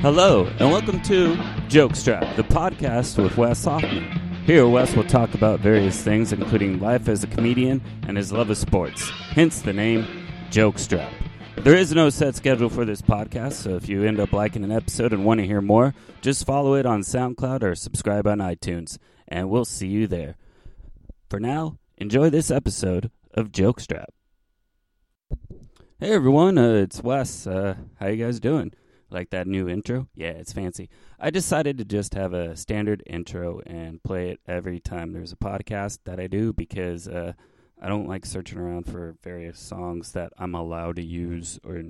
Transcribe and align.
Hello, 0.00 0.46
and 0.60 0.70
welcome 0.70 1.02
to 1.02 1.34
Jokestrap, 1.68 2.36
the 2.36 2.44
podcast 2.44 3.20
with 3.20 3.36
Wes 3.36 3.64
Hoffman. 3.64 4.04
Here, 4.46 4.64
Wes 4.68 4.94
will 4.94 5.02
talk 5.02 5.34
about 5.34 5.58
various 5.58 6.00
things, 6.00 6.32
including 6.32 6.78
life 6.78 7.08
as 7.08 7.24
a 7.24 7.26
comedian 7.26 7.82
and 8.06 8.16
his 8.16 8.30
love 8.30 8.48
of 8.48 8.56
sports, 8.58 9.10
hence 9.10 9.60
the 9.60 9.72
name 9.72 10.06
Jokestrap. 10.50 11.12
There 11.56 11.74
is 11.74 11.92
no 11.92 12.10
set 12.10 12.36
schedule 12.36 12.68
for 12.68 12.84
this 12.84 13.02
podcast, 13.02 13.54
so 13.54 13.70
if 13.74 13.88
you 13.88 14.04
end 14.04 14.20
up 14.20 14.32
liking 14.32 14.62
an 14.62 14.70
episode 14.70 15.12
and 15.12 15.24
want 15.24 15.40
to 15.40 15.46
hear 15.46 15.60
more, 15.60 15.96
just 16.20 16.46
follow 16.46 16.74
it 16.74 16.86
on 16.86 17.00
SoundCloud 17.00 17.64
or 17.64 17.74
subscribe 17.74 18.28
on 18.28 18.38
iTunes, 18.38 18.98
and 19.26 19.50
we'll 19.50 19.64
see 19.64 19.88
you 19.88 20.06
there. 20.06 20.36
For 21.28 21.40
now, 21.40 21.76
enjoy 21.96 22.30
this 22.30 22.52
episode 22.52 23.10
of 23.34 23.50
Jokestrap. 23.50 24.06
Hey 25.98 26.12
everyone, 26.12 26.56
uh, 26.56 26.74
it's 26.74 27.02
Wes. 27.02 27.48
Uh, 27.48 27.74
how 27.98 28.06
you 28.06 28.24
guys 28.24 28.38
doing? 28.38 28.70
Like 29.10 29.30
that 29.30 29.46
new 29.46 29.68
intro? 29.68 30.08
Yeah, 30.14 30.30
it's 30.30 30.52
fancy. 30.52 30.90
I 31.18 31.30
decided 31.30 31.78
to 31.78 31.84
just 31.84 32.14
have 32.14 32.34
a 32.34 32.56
standard 32.56 33.02
intro 33.06 33.60
and 33.66 34.02
play 34.02 34.30
it 34.30 34.40
every 34.46 34.80
time 34.80 35.12
there's 35.12 35.32
a 35.32 35.36
podcast 35.36 36.00
that 36.04 36.20
I 36.20 36.26
do 36.26 36.52
because 36.52 37.08
uh, 37.08 37.32
I 37.80 37.88
don't 37.88 38.08
like 38.08 38.26
searching 38.26 38.58
around 38.58 38.84
for 38.84 39.16
various 39.22 39.58
songs 39.58 40.12
that 40.12 40.32
I'm 40.38 40.54
allowed 40.54 40.96
to 40.96 41.04
use 41.04 41.58
or 41.64 41.82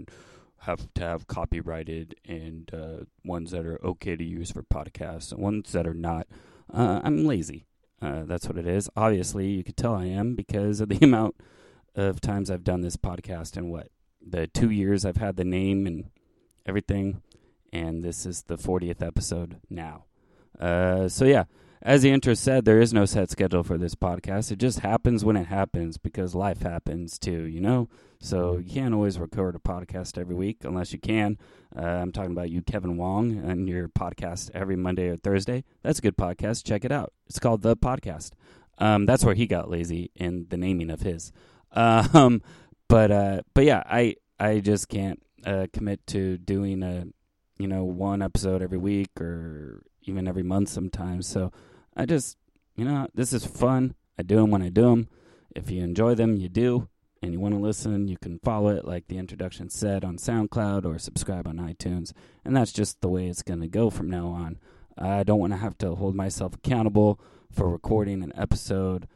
have 0.59 0.93
to 0.95 1.03
have 1.03 1.27
copyrighted 1.27 2.15
and 2.25 2.71
uh, 2.73 3.05
ones 3.25 3.51
that 3.53 3.67
are 3.67 3.85
okay 3.85 4.17
to 4.17 4.25
use 4.25 4.51
for 4.51 4.63
podcasts 4.63 5.33
and 5.33 5.41
ones 5.41 5.73
that 5.73 5.87
are 5.87 5.95
not. 5.95 6.27
Uh, 6.73 7.01
I'm 7.03 7.25
lazy. 7.25 7.67
Uh, 8.01 8.23
that's 8.25 8.47
what 8.47 8.59
it 8.59 8.67
is. 8.67 8.89
Obviously, 8.97 9.49
you 9.49 9.65
could 9.65 9.77
tell 9.77 9.95
I 9.95 10.07
am 10.07 10.35
because 10.35 10.81
of 10.81 10.89
the 10.89 10.99
amount 11.05 11.37
of 11.95 12.21
times 12.21 12.51
I've 12.51 12.65
done 12.65 12.81
this 12.81 12.97
podcast 12.97 13.57
and 13.57 13.71
what 13.71 13.89
the 14.25 14.47
two 14.47 14.71
years 14.71 15.05
I've 15.05 15.17
had 15.17 15.37
the 15.37 15.45
name 15.45 15.87
and 15.87 16.11
everything, 16.69 17.23
and 17.73 18.05
this 18.05 18.27
is 18.27 18.43
the 18.43 18.57
40th 18.57 19.03
episode 19.03 19.57
now. 19.71 20.05
Uh, 20.61 21.09
so, 21.09 21.25
yeah, 21.25 21.45
as 21.81 22.03
the 22.03 22.11
intro 22.11 22.35
said, 22.35 22.65
there 22.65 22.81
is 22.81 22.93
no 22.93 23.07
set 23.07 23.31
schedule 23.31 23.63
for 23.63 23.79
this 23.79 23.95
podcast. 23.95 24.53
It 24.53 24.59
just 24.59 24.81
happens 24.81 25.25
when 25.25 25.37
it 25.37 25.47
happens 25.47 25.97
because 25.97 26.35
life 26.35 26.61
happens 26.61 27.19
too, 27.19 27.45
you 27.45 27.61
know? 27.61 27.89
So, 28.21 28.59
you 28.59 28.71
can't 28.71 28.95
always 28.95 29.19
record 29.19 29.57
a 29.57 29.59
podcast 29.59 30.19
every 30.19 30.35
week 30.35 30.59
unless 30.65 30.93
you 30.93 30.99
can. 30.99 31.39
Uh, 31.75 31.81
I'm 31.81 32.13
talking 32.13 32.33
about 32.33 32.51
you, 32.51 32.61
Kevin 32.61 32.97
Wong, 32.97 33.33
and 33.39 33.69
your 33.69 33.89
podcast 33.89 34.51
every 34.53 34.77
Monday 34.77 35.09
or 35.09 35.17
Thursday. 35.17 35.65
That's 35.83 36.01
a 36.01 36.03
good 36.03 36.17
podcast. 36.17 36.65
Check 36.65 36.85
it 36.85 36.93
out. 36.93 37.13
It's 37.29 37.39
called 37.39 37.63
The 37.63 37.77
Podcast. 37.77 38.33
Um, 38.79 39.07
that's 39.07 39.25
where 39.25 39.35
he 39.35 39.47
got 39.47 39.71
lazy 39.71 40.11
in 40.15 40.47
the 40.51 40.57
naming 40.57 40.91
of 40.91 41.01
his. 41.01 41.33
Um, 41.71 42.41
but 42.89 43.11
uh, 43.11 43.43
but 43.53 43.65
yeah, 43.65 43.83
I 43.85 44.17
I 44.41 44.61
just 44.61 44.89
can't 44.89 45.23
uh, 45.45 45.67
commit 45.73 46.07
to 46.09 46.39
doing 46.39 46.83
a 46.83 47.07
you 47.59 47.67
know 47.67 47.85
one 47.85 48.23
episode 48.23 48.63
every 48.63 48.79
week 48.79 49.21
or 49.21 49.83
even 50.03 50.29
every 50.29 50.43
month 50.43 50.69
sometimes. 50.69 51.27
So 51.27 51.53
I 51.97 52.07
just 52.07 52.37
you 52.77 52.85
know 52.85 53.09
this 53.15 53.33
is 53.33 53.45
fun. 53.45 53.95
I 54.19 54.23
do 54.23 54.37
them 54.37 54.51
when 54.51 54.63
I 54.63 54.69
do 54.69 54.83
them. 54.83 55.09
If 55.55 55.71
you 55.71 55.83
enjoy 55.83 56.15
them, 56.15 56.37
you 56.37 56.49
do, 56.49 56.89
and 57.23 57.33
you 57.33 57.41
want 57.41 57.55
to 57.55 57.61
listen, 57.61 58.09
you 58.09 58.17
can 58.17 58.39
follow 58.41 58.69
it 58.69 58.85
like 58.85 59.09
the 59.09 59.19
introduction 59.19 59.71
said 59.71 60.05
on 60.05 60.19
SoundCloud 60.19 60.85
or 60.85 60.99
subscribe 60.99 61.47
on 61.47 61.57
iTunes, 61.57 62.13
and 62.45 62.57
that's 62.57 62.73
just 62.73 63.01
the 63.01 63.09
way 63.09 63.27
it's 63.27 63.43
going 63.43 63.61
to 63.61 63.69
go 63.69 63.91
from 63.91 64.11
now 64.11 64.29
on. 64.29 64.59
I 64.97 65.23
don't 65.23 65.41
want 65.41 65.53
to 65.53 65.59
have 65.59 65.79
to 65.79 65.95
hold 65.95 66.15
myself 66.15 66.55
accountable 66.55 67.21
for 67.51 67.71
recording 67.71 68.23
an 68.23 68.33
episode 68.37 69.09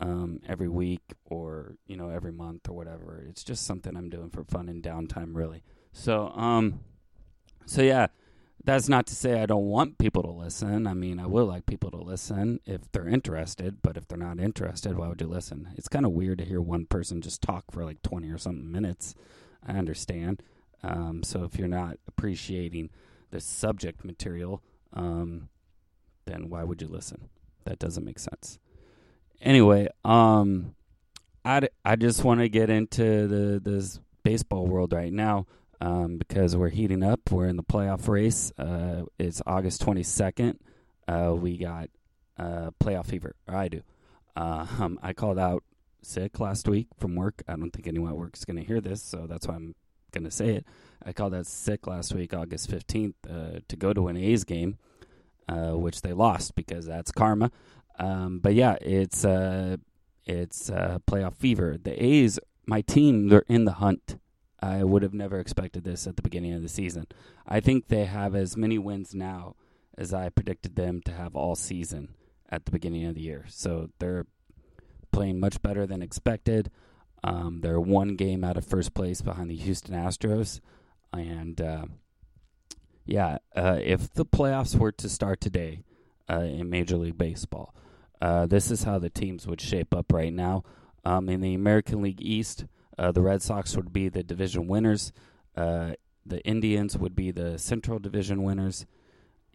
um, 0.00 0.40
every 0.48 0.68
week 0.68 1.02
or 1.26 1.76
you 1.86 1.96
know 1.96 2.08
every 2.08 2.32
month 2.32 2.68
or 2.68 2.72
whatever. 2.72 3.24
It's 3.28 3.44
just 3.44 3.66
something 3.66 3.96
I'm 3.96 4.08
doing 4.08 4.30
for 4.30 4.44
fun 4.44 4.68
and 4.68 4.82
downtime, 4.82 5.30
really. 5.34 5.62
So, 5.92 6.28
um, 6.30 6.80
so 7.66 7.82
yeah, 7.82 8.08
that's 8.64 8.88
not 8.88 9.06
to 9.08 9.14
say 9.14 9.40
I 9.40 9.46
don't 9.46 9.66
want 9.66 9.98
people 9.98 10.22
to 10.22 10.30
listen. 10.30 10.86
I 10.86 10.94
mean, 10.94 11.18
I 11.18 11.26
will 11.26 11.46
like 11.46 11.66
people 11.66 11.90
to 11.90 11.98
listen 11.98 12.60
if 12.64 12.90
they're 12.92 13.08
interested, 13.08 13.82
but 13.82 13.96
if 13.96 14.08
they're 14.08 14.18
not 14.18 14.40
interested, 14.40 14.96
why 14.96 15.08
would 15.08 15.20
you 15.20 15.26
listen? 15.26 15.68
It's 15.76 15.88
kind 15.88 16.06
of 16.06 16.12
weird 16.12 16.38
to 16.38 16.44
hear 16.44 16.60
one 16.60 16.86
person 16.86 17.20
just 17.20 17.42
talk 17.42 17.64
for 17.70 17.84
like 17.84 18.02
20 18.02 18.30
or 18.30 18.38
something 18.38 18.70
minutes. 18.70 19.14
I 19.66 19.72
understand. 19.72 20.42
Um, 20.82 21.22
so 21.22 21.44
if 21.44 21.58
you're 21.58 21.68
not 21.68 21.98
appreciating 22.08 22.90
the 23.30 23.40
subject 23.40 24.04
material, 24.04 24.62
um, 24.92 25.48
then 26.24 26.48
why 26.48 26.64
would 26.64 26.80
you 26.80 26.88
listen? 26.88 27.28
That 27.64 27.78
doesn't 27.78 28.04
make 28.04 28.18
sense 28.18 28.58
anyway, 29.40 29.88
um, 30.04 30.74
I 31.44 31.68
I 31.84 31.96
just 31.96 32.24
want 32.24 32.40
to 32.40 32.48
get 32.48 32.70
into 32.70 33.26
the 33.26 33.60
this 33.60 34.00
baseball 34.22 34.66
world 34.66 34.92
right 34.92 35.12
now. 35.12 35.46
Um, 35.82 36.18
because 36.18 36.54
we're 36.58 36.68
heating 36.68 37.02
up. 37.02 37.32
We're 37.32 37.46
in 37.46 37.56
the 37.56 37.62
playoff 37.62 38.06
race. 38.06 38.52
Uh, 38.58 39.04
it's 39.18 39.40
August 39.46 39.82
22nd. 39.82 40.58
Uh, 41.08 41.34
we 41.34 41.56
got 41.56 41.88
uh, 42.38 42.70
playoff 42.82 43.06
fever, 43.06 43.34
or 43.48 43.56
I 43.56 43.68
do. 43.68 43.82
Uh, 44.36 44.66
um, 44.78 44.98
I 45.02 45.14
called 45.14 45.38
out 45.38 45.64
sick 46.02 46.38
last 46.40 46.68
week 46.68 46.88
from 46.98 47.14
work. 47.14 47.42
I 47.48 47.56
don't 47.56 47.70
think 47.70 47.86
anyone 47.86 48.10
at 48.10 48.16
work 48.18 48.36
is 48.36 48.44
going 48.44 48.56
to 48.58 48.64
hear 48.64 48.80
this, 48.80 49.02
so 49.02 49.26
that's 49.26 49.46
why 49.46 49.54
I'm 49.54 49.74
going 50.12 50.24
to 50.24 50.30
say 50.30 50.50
it. 50.50 50.66
I 51.04 51.12
called 51.12 51.34
out 51.34 51.46
sick 51.46 51.86
last 51.86 52.14
week, 52.14 52.34
August 52.34 52.70
15th, 52.70 53.14
uh, 53.28 53.60
to 53.66 53.76
go 53.76 53.92
to 53.92 54.08
an 54.08 54.16
A's 54.16 54.44
game, 54.44 54.78
uh, 55.48 55.72
which 55.72 56.02
they 56.02 56.12
lost 56.12 56.54
because 56.54 56.86
that's 56.86 57.10
karma. 57.10 57.50
Um, 58.00 58.38
but 58.38 58.54
yeah, 58.54 58.76
it's 58.80 59.24
uh, 59.24 59.76
it's 60.24 60.70
uh, 60.70 60.98
playoff 61.06 61.36
fever. 61.36 61.76
The 61.80 62.02
A's, 62.02 62.40
my 62.66 62.80
team, 62.80 63.28
they're 63.28 63.44
in 63.46 63.66
the 63.66 63.72
hunt. 63.72 64.18
I 64.62 64.84
would 64.84 65.02
have 65.02 65.14
never 65.14 65.38
expected 65.38 65.84
this 65.84 66.06
at 66.06 66.16
the 66.16 66.22
beginning 66.22 66.54
of 66.54 66.62
the 66.62 66.68
season. 66.68 67.06
I 67.46 67.60
think 67.60 67.88
they 67.88 68.06
have 68.06 68.34
as 68.34 68.56
many 68.56 68.78
wins 68.78 69.14
now 69.14 69.54
as 69.96 70.14
I 70.14 70.30
predicted 70.30 70.76
them 70.76 71.02
to 71.04 71.12
have 71.12 71.36
all 71.36 71.54
season 71.54 72.14
at 72.48 72.64
the 72.64 72.70
beginning 72.70 73.04
of 73.04 73.14
the 73.14 73.22
year. 73.22 73.44
So 73.48 73.90
they're 73.98 74.26
playing 75.12 75.40
much 75.40 75.60
better 75.62 75.86
than 75.86 76.02
expected. 76.02 76.70
Um, 77.22 77.60
they're 77.60 77.80
one 77.80 78.16
game 78.16 78.44
out 78.44 78.56
of 78.56 78.64
first 78.64 78.94
place 78.94 79.20
behind 79.20 79.50
the 79.50 79.56
Houston 79.56 79.94
Astros. 79.94 80.60
And 81.12 81.60
uh, 81.60 81.86
yeah, 83.04 83.38
uh, 83.54 83.78
if 83.82 84.12
the 84.12 84.24
playoffs 84.24 84.76
were 84.76 84.92
to 84.92 85.08
start 85.08 85.40
today 85.40 85.82
uh, 86.30 86.40
in 86.40 86.70
Major 86.70 86.96
League 86.96 87.18
Baseball, 87.18 87.74
uh, 88.20 88.46
this 88.46 88.70
is 88.70 88.84
how 88.84 88.98
the 88.98 89.10
teams 89.10 89.46
would 89.46 89.60
shape 89.60 89.94
up 89.94 90.12
right 90.12 90.32
now. 90.32 90.62
Um, 91.04 91.28
in 91.28 91.40
the 91.40 91.54
American 91.54 92.02
League 92.02 92.20
East, 92.20 92.66
uh, 92.98 93.12
the 93.12 93.22
Red 93.22 93.42
Sox 93.42 93.74
would 93.76 93.92
be 93.92 94.08
the 94.08 94.22
division 94.22 94.68
winners. 94.68 95.12
Uh, 95.56 95.92
the 96.26 96.44
Indians 96.46 96.98
would 96.98 97.16
be 97.16 97.30
the 97.30 97.58
Central 97.58 97.98
Division 97.98 98.42
winners, 98.42 98.84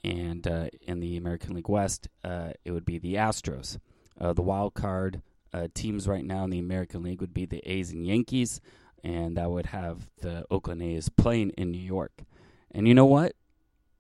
and 0.03 0.47
uh, 0.47 0.67
in 0.81 0.99
the 0.99 1.15
American 1.15 1.53
League 1.53 1.69
West, 1.69 2.07
uh, 2.23 2.49
it 2.63 2.71
would 2.71 2.85
be 2.85 2.97
the 2.97 3.15
Astros. 3.15 3.77
The 4.17 4.41
wild 4.41 4.73
card 4.73 5.21
teams 5.73 6.07
right 6.07 6.25
now 6.25 6.43
in 6.43 6.49
the 6.49 6.59
American 6.59 7.03
League 7.03 7.21
would 7.21 7.33
be 7.33 7.45
the 7.45 7.61
A's 7.69 7.91
and 7.91 8.05
Yankees, 8.05 8.59
and 9.03 9.37
that 9.37 9.51
would 9.51 9.67
have 9.67 10.09
the 10.21 10.45
Oakland 10.49 10.81
A's 10.81 11.09
playing 11.09 11.51
in 11.51 11.71
New 11.71 11.77
York. 11.77 12.23
And 12.71 12.87
you 12.87 12.93
know 12.93 13.05
what? 13.05 13.33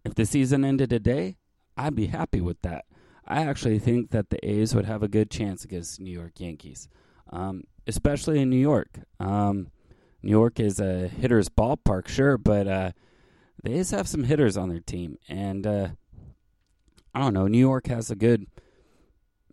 If 0.03 0.15
the 0.15 0.25
season 0.25 0.65
ended 0.65 0.89
today, 0.89 1.37
I'd 1.77 1.95
be 1.95 2.07
happy 2.07 2.41
with 2.41 2.61
that. 2.63 2.85
I 3.27 3.43
actually 3.43 3.79
think 3.79 4.11
that 4.11 4.29
the 4.29 4.47
A's 4.47 4.75
would 4.75 4.85
have 4.85 5.03
a 5.03 5.07
good 5.07 5.31
chance 5.31 5.63
against 5.63 5.99
New 5.99 6.11
York 6.11 6.39
Yankees, 6.39 6.87
um, 7.31 7.63
especially 7.87 8.39
in 8.39 8.49
New 8.49 8.57
York. 8.57 8.99
Um, 9.19 9.71
New 10.21 10.31
York 10.31 10.59
is 10.59 10.79
a 10.79 11.07
hitter's 11.07 11.49
ballpark, 11.49 12.07
sure, 12.07 12.37
but 12.37 12.67
uh, 12.67 12.91
the 13.63 13.77
A's 13.77 13.91
have 13.91 14.07
some 14.07 14.23
hitters 14.23 14.57
on 14.57 14.69
their 14.69 14.79
team, 14.79 15.17
and 15.27 15.65
uh, 15.65 15.87
I 17.13 17.19
don't 17.19 17.33
know. 17.33 17.47
New 17.47 17.59
York 17.59 17.87
has 17.87 18.11
a 18.11 18.15
good 18.15 18.45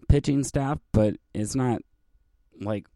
pitching 0.09 0.45
staff, 0.45 0.79
but 0.93 1.17
it's 1.33 1.55
not 1.55 1.81
like 2.61 2.87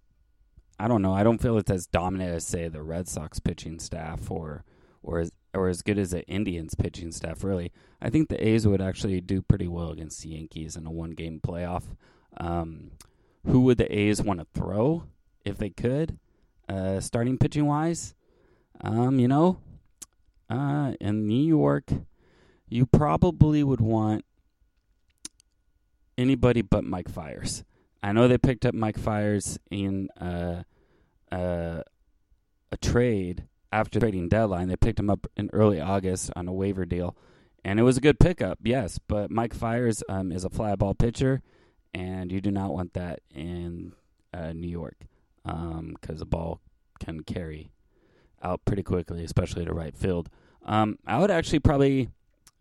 I 0.78 0.88
don't 0.88 1.02
know. 1.02 1.14
I 1.14 1.22
don't 1.22 1.40
feel 1.40 1.56
it's 1.56 1.70
as 1.70 1.86
dominant 1.86 2.34
as 2.34 2.46
say 2.46 2.68
the 2.68 2.82
Red 2.82 3.08
Sox 3.08 3.38
pitching 3.38 3.78
staff 3.78 4.30
or 4.30 4.64
or 5.02 5.24
or 5.56 5.68
as 5.68 5.82
good 5.82 5.98
as 5.98 6.10
the 6.10 6.24
Indians 6.26 6.74
pitching 6.74 7.10
staff. 7.10 7.42
Really, 7.42 7.72
I 8.00 8.10
think 8.10 8.28
the 8.28 8.46
A's 8.46 8.66
would 8.66 8.80
actually 8.80 9.20
do 9.20 9.42
pretty 9.42 9.66
well 9.68 9.90
against 9.90 10.22
the 10.22 10.30
Yankees 10.30 10.76
in 10.76 10.86
a 10.86 10.90
one 10.90 11.12
game 11.12 11.40
playoff. 11.44 11.84
Um, 12.36 12.92
who 13.46 13.62
would 13.62 13.78
the 13.78 13.96
A's 13.96 14.22
want 14.22 14.40
to 14.40 14.46
throw 14.54 15.04
if 15.44 15.58
they 15.58 15.70
could? 15.70 16.18
Uh, 16.68 17.00
starting 17.00 17.38
pitching 17.38 17.66
wise, 17.66 18.14
um, 18.80 19.18
you 19.20 19.28
know, 19.28 19.58
uh, 20.50 20.94
in 21.00 21.26
New 21.26 21.46
York, 21.46 21.90
you 22.68 22.86
probably 22.86 23.62
would 23.62 23.80
want 23.80 24.24
anybody 26.18 26.62
but 26.62 26.84
Mike 26.84 27.08
Fiers. 27.08 27.64
I 28.02 28.12
know 28.12 28.28
they 28.28 28.38
picked 28.38 28.66
up 28.66 28.74
Mike 28.74 28.98
Fiers 28.98 29.58
in 29.70 30.08
uh, 30.20 30.62
uh, 31.30 31.82
a 32.72 32.76
trade 32.80 33.44
after 33.72 33.98
the 33.98 34.06
trading 34.06 34.28
deadline. 34.28 34.68
They 34.68 34.76
picked 34.76 34.98
him 35.00 35.10
up 35.10 35.26
in 35.36 35.50
early 35.52 35.80
August 35.80 36.30
on 36.36 36.48
a 36.48 36.52
waiver 36.52 36.84
deal, 36.84 37.16
and 37.64 37.78
it 37.78 37.82
was 37.82 37.96
a 37.96 38.00
good 38.00 38.18
pickup, 38.18 38.58
yes. 38.62 38.98
But 38.98 39.30
Mike 39.30 39.54
Fiers 39.54 40.02
um, 40.08 40.32
is 40.32 40.44
a 40.44 40.50
fly 40.50 40.74
ball 40.76 40.94
pitcher, 40.94 41.42
and 41.94 42.30
you 42.30 42.40
do 42.40 42.50
not 42.50 42.72
want 42.72 42.94
that 42.94 43.20
in 43.34 43.92
uh, 44.32 44.52
New 44.52 44.68
York 44.68 44.96
because 45.44 45.76
um, 45.78 46.18
the 46.18 46.26
ball 46.26 46.60
can 46.98 47.22
carry 47.22 47.70
out 48.42 48.64
pretty 48.64 48.82
quickly, 48.82 49.24
especially 49.24 49.64
to 49.64 49.72
right 49.72 49.96
field. 49.96 50.28
Um, 50.64 50.98
I 51.06 51.18
would 51.18 51.30
actually 51.30 51.60
probably 51.60 52.08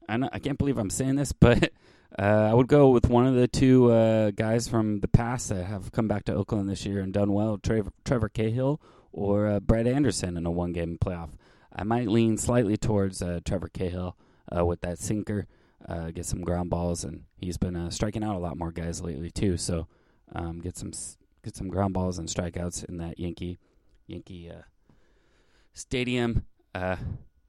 I, 0.07 0.19
I 0.31 0.39
can't 0.39 0.57
believe 0.57 0.77
I'm 0.77 0.89
saying 0.89 1.15
this, 1.15 1.31
but 1.39 1.71
uh, 2.17 2.49
I 2.49 2.53
would 2.53 2.67
go 2.67 2.89
with 2.89 3.09
one 3.09 3.27
of 3.27 3.35
the 3.35 3.47
two 3.47 3.91
uh, 3.91 4.31
guys 4.31 4.67
from 4.67 4.99
the 5.01 5.07
past 5.07 5.49
that 5.49 5.65
have 5.65 5.91
come 5.91 6.07
back 6.07 6.25
to 6.25 6.33
Oakland 6.33 6.69
this 6.69 6.85
year 6.85 7.01
and 7.01 7.13
done 7.13 7.33
well, 7.33 7.57
Trevor, 7.57 7.91
Trevor 8.03 8.29
Cahill 8.29 8.79
or 9.15 9.47
uh, 9.47 9.59
Brett 9.61 9.87
Anderson 9.87 10.35
in 10.35 10.45
a 10.45 10.51
one-game 10.51 10.97
playoff. 11.03 11.29
I 11.73 11.83
might 11.83 12.09
lean 12.09 12.37
slightly 12.37 12.75
towards 12.75 13.21
uh, 13.21 13.39
Trevor 13.45 13.69
Cahill 13.69 14.17
uh, 14.55 14.65
with 14.65 14.81
that 14.81 14.99
sinker, 14.99 15.47
uh, 15.87 16.11
get 16.11 16.25
some 16.25 16.41
ground 16.41 16.69
balls, 16.69 17.03
and 17.03 17.23
he's 17.37 17.57
been 17.57 17.89
striking 17.91 18.23
out 18.23 18.35
a 18.35 18.39
lot 18.39 18.57
more 18.57 18.71
guys 18.71 19.01
lately 19.01 19.31
too. 19.31 19.55
So 19.57 19.87
um, 20.33 20.59
get 20.59 20.77
some 20.77 20.91
get 21.43 21.55
some 21.55 21.69
ground 21.69 21.93
balls 21.93 22.17
and 22.17 22.27
strikeouts 22.27 22.83
in 22.85 22.97
that 22.97 23.17
Yankee 23.19 23.57
Yankee 24.07 24.51
stadium. 25.73 26.45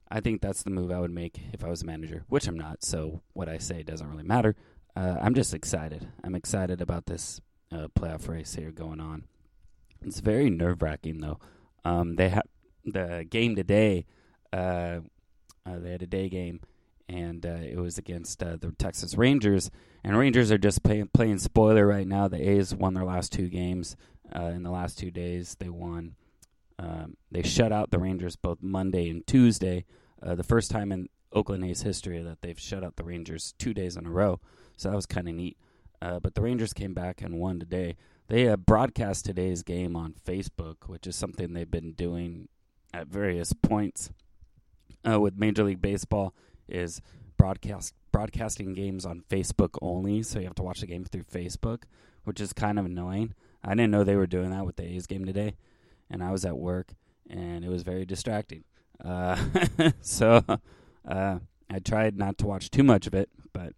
I 0.09 0.21
think 0.21 0.41
that's 0.41 0.63
the 0.63 0.69
move 0.69 0.89
I 0.89 1.01
would 1.01 1.11
make 1.11 1.41
if 1.51 1.65
I 1.65 1.67
was 1.67 1.81
a 1.81 1.85
manager, 1.85 2.23
which 2.29 2.47
I'm 2.47 2.57
not. 2.57 2.83
So 2.83 3.23
what 3.33 3.49
I 3.49 3.57
say 3.57 3.83
doesn't 3.83 4.09
really 4.09 4.23
matter. 4.23 4.55
Uh, 4.95 5.17
I'm 5.21 5.33
just 5.33 5.53
excited. 5.53 6.07
I'm 6.23 6.33
excited 6.33 6.81
about 6.81 7.07
this 7.07 7.41
uh, 7.73 7.87
playoff 7.97 8.29
race 8.29 8.55
here 8.55 8.71
going 8.71 9.01
on. 9.01 9.25
It's 10.01 10.21
very 10.21 10.49
nerve 10.49 10.81
wracking 10.81 11.19
though. 11.19 11.39
Um, 11.85 12.15
they 12.15 12.29
have 12.29 12.47
the 12.85 13.25
game 13.29 13.55
today. 13.55 14.05
Uh, 14.51 14.99
uh 15.65 15.79
they 15.79 15.91
had 15.91 16.01
a 16.01 16.07
day 16.07 16.29
game, 16.29 16.61
and 17.09 17.45
uh, 17.45 17.59
it 17.61 17.77
was 17.77 17.97
against 17.97 18.41
uh, 18.43 18.57
the 18.59 18.71
Texas 18.71 19.15
Rangers. 19.15 19.69
And 20.03 20.17
Rangers 20.17 20.51
are 20.51 20.57
just 20.57 20.83
playing 20.83 21.09
playing 21.13 21.39
spoiler 21.39 21.85
right 21.85 22.07
now. 22.07 22.27
The 22.27 22.49
A's 22.49 22.73
won 22.73 22.93
their 22.93 23.03
last 23.03 23.33
two 23.33 23.49
games 23.49 23.95
in 24.33 24.63
the 24.63 24.71
last 24.71 24.97
two 24.97 25.11
days. 25.11 25.55
They 25.59 25.69
won 25.69 26.15
um, 26.79 27.17
they 27.31 27.41
shut 27.41 27.71
out 27.71 27.91
the 27.91 27.99
Rangers 27.99 28.35
both 28.35 28.61
Monday 28.61 29.09
and 29.09 29.25
Tuesday. 29.25 29.85
Uh, 30.21 30.35
the 30.35 30.43
first 30.43 30.71
time 30.71 30.91
in 30.91 31.09
Oakland 31.33 31.65
A's 31.65 31.81
history 31.81 32.21
that 32.21 32.41
they've 32.41 32.59
shut 32.59 32.83
out 32.83 32.95
the 32.95 33.03
Rangers 33.03 33.53
two 33.57 33.73
days 33.73 33.97
in 33.97 34.05
a 34.05 34.11
row. 34.11 34.39
So 34.77 34.89
that 34.89 34.95
was 34.95 35.05
kind 35.05 35.27
of 35.27 35.35
neat. 35.35 35.57
Uh, 36.01 36.19
but 36.19 36.35
the 36.35 36.41
Rangers 36.41 36.73
came 36.73 36.93
back 36.93 37.21
and 37.21 37.39
won 37.39 37.59
today. 37.59 37.95
They 38.27 38.47
uh, 38.47 38.57
broadcast 38.57 39.25
today's 39.25 39.63
game 39.63 39.95
on 39.95 40.15
Facebook, 40.25 40.87
which 40.87 41.07
is 41.07 41.15
something 41.15 41.53
they've 41.53 41.69
been 41.69 41.93
doing 41.93 42.49
at 42.93 43.07
various 43.07 43.53
points 43.53 44.11
uh, 45.07 45.19
with 45.19 45.37
Major 45.37 45.63
League 45.63 45.81
Baseball. 45.81 46.33
Is 46.67 47.01
broadcast 47.37 47.93
broadcasting 48.11 48.73
games 48.73 49.05
on 49.05 49.23
Facebook 49.29 49.77
only, 49.81 50.23
so 50.23 50.39
you 50.39 50.45
have 50.45 50.55
to 50.55 50.63
watch 50.63 50.81
the 50.81 50.87
game 50.87 51.05
through 51.05 51.23
Facebook, 51.23 51.83
which 52.25 52.41
is 52.41 52.51
kind 52.51 52.77
of 52.77 52.85
annoying. 52.85 53.33
I 53.63 53.69
didn't 53.69 53.91
know 53.91 54.03
they 54.03 54.17
were 54.17 54.27
doing 54.27 54.49
that 54.51 54.65
with 54.65 54.75
the 54.75 54.83
A's 54.83 55.07
game 55.07 55.23
today 55.25 55.55
and 56.09 56.23
I 56.23 56.31
was 56.31 56.45
at 56.45 56.57
work, 56.57 56.93
and 57.29 57.63
it 57.63 57.69
was 57.69 57.83
very 57.83 58.05
distracting. 58.05 58.63
Uh, 59.03 59.37
so 60.01 60.43
uh, 61.07 61.39
I 61.69 61.79
tried 61.79 62.17
not 62.17 62.37
to 62.39 62.47
watch 62.47 62.69
too 62.69 62.83
much 62.83 63.07
of 63.07 63.13
it, 63.13 63.29
but 63.53 63.73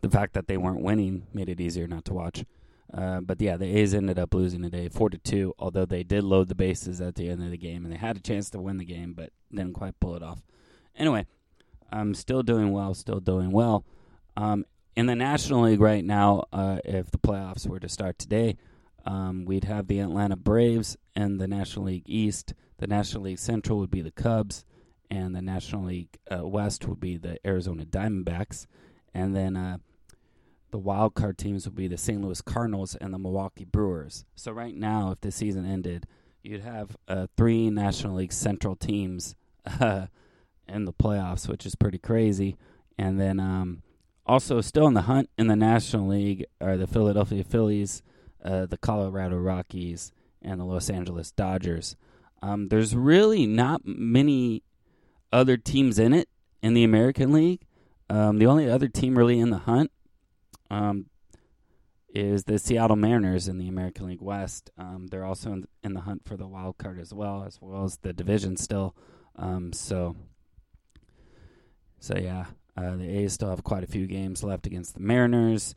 the 0.00 0.10
fact 0.10 0.34
that 0.34 0.48
they 0.48 0.56
weren't 0.56 0.82
winning 0.82 1.26
made 1.32 1.48
it 1.48 1.60
easier 1.60 1.86
not 1.86 2.04
to 2.06 2.14
watch. 2.14 2.44
Uh, 2.92 3.20
but 3.20 3.40
yeah, 3.40 3.56
the 3.56 3.78
A's 3.78 3.94
ended 3.94 4.18
up 4.18 4.34
losing 4.34 4.62
today, 4.62 4.88
four 4.88 5.08
to 5.08 5.18
two. 5.18 5.54
Although 5.58 5.86
they 5.86 6.02
did 6.02 6.24
load 6.24 6.48
the 6.48 6.54
bases 6.54 7.00
at 7.00 7.14
the 7.14 7.28
end 7.28 7.42
of 7.42 7.50
the 7.50 7.56
game, 7.56 7.84
and 7.84 7.92
they 7.92 7.98
had 7.98 8.16
a 8.16 8.20
chance 8.20 8.50
to 8.50 8.60
win 8.60 8.76
the 8.76 8.84
game, 8.84 9.14
but 9.14 9.30
didn't 9.50 9.74
quite 9.74 9.98
pull 9.98 10.14
it 10.14 10.22
off. 10.22 10.42
Anyway, 10.96 11.26
I'm 11.90 12.14
still 12.14 12.42
doing 12.42 12.72
well, 12.72 12.94
still 12.94 13.20
doing 13.20 13.50
well. 13.50 13.84
Um, 14.36 14.64
in 14.94 15.06
the 15.06 15.16
National 15.16 15.62
League 15.62 15.80
right 15.80 16.04
now, 16.04 16.44
uh, 16.52 16.78
if 16.84 17.10
the 17.10 17.18
playoffs 17.18 17.66
were 17.66 17.80
to 17.80 17.88
start 17.88 18.18
today, 18.18 18.56
um, 19.06 19.44
we'd 19.46 19.64
have 19.64 19.86
the 19.88 20.00
Atlanta 20.00 20.36
Braves 20.36 20.96
and 21.16 21.40
the 21.40 21.48
National 21.48 21.86
League 21.86 22.04
East. 22.06 22.54
The 22.78 22.86
National 22.86 23.24
League 23.24 23.38
Central 23.38 23.78
would 23.78 23.90
be 23.90 24.02
the 24.02 24.10
Cubs, 24.10 24.64
and 25.10 25.34
the 25.34 25.42
National 25.42 25.84
League 25.84 26.18
uh, 26.30 26.46
West 26.46 26.86
would 26.86 27.00
be 27.00 27.16
the 27.16 27.38
Arizona 27.46 27.84
Diamondbacks. 27.84 28.66
And 29.14 29.34
then 29.34 29.56
uh, 29.56 29.78
the 30.72 30.78
wild 30.78 31.14
card 31.14 31.38
teams 31.38 31.64
would 31.64 31.76
be 31.76 31.86
the 31.86 31.96
St. 31.96 32.20
Louis 32.20 32.40
Cardinals 32.42 32.96
and 32.96 33.14
the 33.14 33.18
Milwaukee 33.18 33.64
Brewers. 33.64 34.24
So 34.34 34.50
right 34.50 34.74
now, 34.74 35.12
if 35.12 35.20
the 35.20 35.30
season 35.30 35.64
ended, 35.64 36.06
you'd 36.42 36.62
have 36.62 36.96
uh, 37.06 37.28
three 37.36 37.70
National 37.70 38.16
League 38.16 38.32
Central 38.32 38.74
teams 38.74 39.36
uh, 39.80 40.06
in 40.66 40.84
the 40.84 40.92
playoffs, 40.92 41.48
which 41.48 41.64
is 41.64 41.76
pretty 41.76 41.98
crazy. 41.98 42.56
And 42.98 43.20
then 43.20 43.38
um, 43.38 43.82
also 44.26 44.60
still 44.60 44.88
in 44.88 44.94
the 44.94 45.02
hunt 45.02 45.30
in 45.38 45.46
the 45.46 45.56
National 45.56 46.08
League 46.08 46.44
are 46.60 46.76
the 46.76 46.88
Philadelphia 46.88 47.44
Phillies 47.44 48.02
uh, 48.44 48.66
the 48.66 48.76
Colorado 48.76 49.36
Rockies, 49.36 50.12
and 50.40 50.60
the 50.60 50.64
Los 50.64 50.90
Angeles 50.90 51.30
Dodgers. 51.30 51.96
Um, 52.42 52.68
there's 52.68 52.96
really 52.96 53.46
not 53.46 53.82
many 53.84 54.62
other 55.32 55.56
teams 55.56 55.98
in 55.98 56.12
it 56.12 56.28
in 56.60 56.74
the 56.74 56.84
American 56.84 57.32
League. 57.32 57.62
Um, 58.10 58.38
the 58.38 58.46
only 58.46 58.68
other 58.68 58.88
team 58.88 59.16
really 59.16 59.38
in 59.38 59.50
the 59.50 59.58
hunt 59.58 59.90
um, 60.72 61.06
is 62.14 62.44
the 62.44 62.58
Seattle 62.58 62.96
Mariners 62.96 63.48
in 63.48 63.58
the 63.58 63.68
American 63.68 64.06
League 64.06 64.22
West. 64.22 64.70
Um, 64.76 65.08
they're 65.10 65.24
also 65.24 65.52
in, 65.52 65.66
in, 65.82 65.94
the 65.94 66.00
hunt 66.00 66.24
for 66.24 66.36
the 66.36 66.46
wild 66.46 66.78
card 66.78 66.98
as 66.98 67.12
well, 67.12 67.44
as 67.46 67.58
well 67.60 67.84
as 67.84 67.98
the 67.98 68.12
division 68.12 68.56
still. 68.56 68.94
Um, 69.36 69.72
so, 69.72 70.16
so 72.00 72.16
yeah, 72.16 72.46
uh, 72.76 72.96
the 72.96 73.08
A's 73.08 73.34
still 73.34 73.50
have 73.50 73.64
quite 73.64 73.84
a 73.84 73.86
few 73.86 74.06
games 74.06 74.42
left 74.42 74.66
against 74.66 74.94
the 74.94 75.00
Mariners 75.00 75.74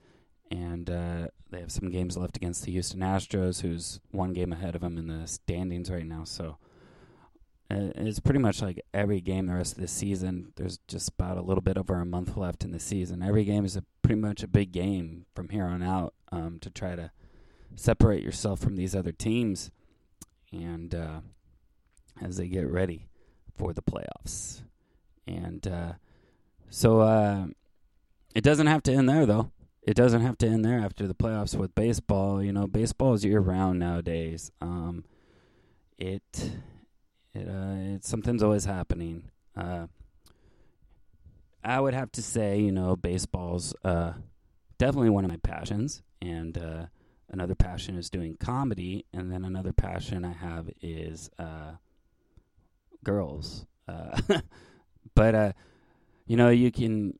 and 0.52 0.90
uh, 0.90 1.28
they 1.50 1.60
have 1.60 1.72
some 1.72 1.90
games 1.90 2.18
left 2.18 2.38
against 2.38 2.64
the 2.64 2.72
Houston 2.72 3.00
Astros, 3.00 3.62
who's 3.62 4.00
one 4.12 4.34
game 4.34 4.54
ahead 4.54 4.76
of 4.76 4.82
them 4.82 4.98
in 4.98 5.08
the 5.08 5.28
standings 5.28 5.90
right 5.90 6.06
now. 6.06 6.24
So 6.24 6.58
uh, 7.72 7.92
it's 7.96 8.20
pretty 8.20 8.40
much 8.40 8.62
like 8.62 8.84
every 8.94 9.22
game 9.22 9.48
the 9.48 9.56
rest 9.56 9.74
of 9.74 9.82
the 9.82 9.88
season. 9.88 10.54
There's 10.56 10.80
just 10.88 11.10
about 11.10 11.38
a 11.38 11.42
little 11.42 11.62
bit 11.62 11.78
over 11.78 11.96
a 11.96 12.06
month 12.06 12.38
left 12.38 12.64
in 12.64 12.72
the 12.72 12.80
season. 12.80 13.24
Every 13.24 13.44
game 13.44 13.66
is 13.66 13.76
a 13.76 13.84
pretty 14.02 14.22
much 14.22 14.44
a 14.44 14.48
big 14.48 14.72
game 14.72 15.26
from 15.36 15.50
here 15.50 15.66
on 15.66 15.82
out 15.82 16.14
um, 16.32 16.60
to 16.62 16.70
try 16.70 16.96
to 16.96 17.12
separate 17.76 18.24
yourself 18.24 18.60
from 18.60 18.76
these 18.76 18.96
other 18.96 19.12
teams, 19.12 19.72
and 20.52 20.94
uh, 20.94 21.22
as 22.22 22.38
they 22.38 22.48
get 22.48 22.70
ready 22.70 23.08
for 23.58 23.74
the 23.74 23.82
playoffs, 23.82 24.62
and 25.28 25.68
uh, 25.68 25.94
so 26.70 27.00
uh, 27.00 27.48
it 28.36 28.44
doesn't 28.44 28.68
have 28.68 28.84
to 28.84 28.94
end 28.94 29.10
there 29.10 29.26
though 29.26 29.52
it 29.86 29.96
doesn't 29.96 30.22
have 30.22 30.38
to 30.40 30.48
end 30.48 30.66
there 30.66 30.80
after 30.80 31.06
the 31.06 31.14
playoffs 31.14 31.56
with 31.56 31.76
baseball. 31.76 32.42
You 32.42 32.52
know, 32.52 32.66
baseball 32.66 33.14
is 33.14 33.24
year 33.24 33.40
round 33.40 33.80
nowadays. 33.80 34.52
Um, 34.60 35.06
it 35.98 36.52
it 37.36 37.48
uh, 37.48 37.96
it 37.96 38.06
something's 38.06 38.44
always 38.44 38.66
happening. 38.66 39.30
Uh, 39.56 39.88
I 41.64 41.80
would 41.80 41.94
have 41.94 42.12
to 42.14 42.22
say, 42.22 42.60
you 42.60 42.72
know, 42.72 42.96
baseball's 42.96 43.74
uh, 43.84 44.14
definitely 44.78 45.10
one 45.10 45.26
of 45.26 45.32
my 45.32 45.38
passions, 45.38 46.04
and 46.22 46.58
uh, 46.58 46.86
another 47.30 47.56
passion 47.56 47.98
is 47.98 48.10
doing 48.10 48.38
comedy, 48.38 49.06
and 49.14 49.32
then 49.32 49.44
another 49.44 49.74
passion 49.74 50.24
I 50.24 50.34
have 50.34 50.70
is 50.82 51.30
uh, 51.40 51.74
girls. 53.04 53.66
Uh, 53.88 54.20
but 55.16 55.36
uh, 55.36 55.52
you 56.28 56.38
know, 56.38 56.50
you 56.50 56.72
can 56.72 57.18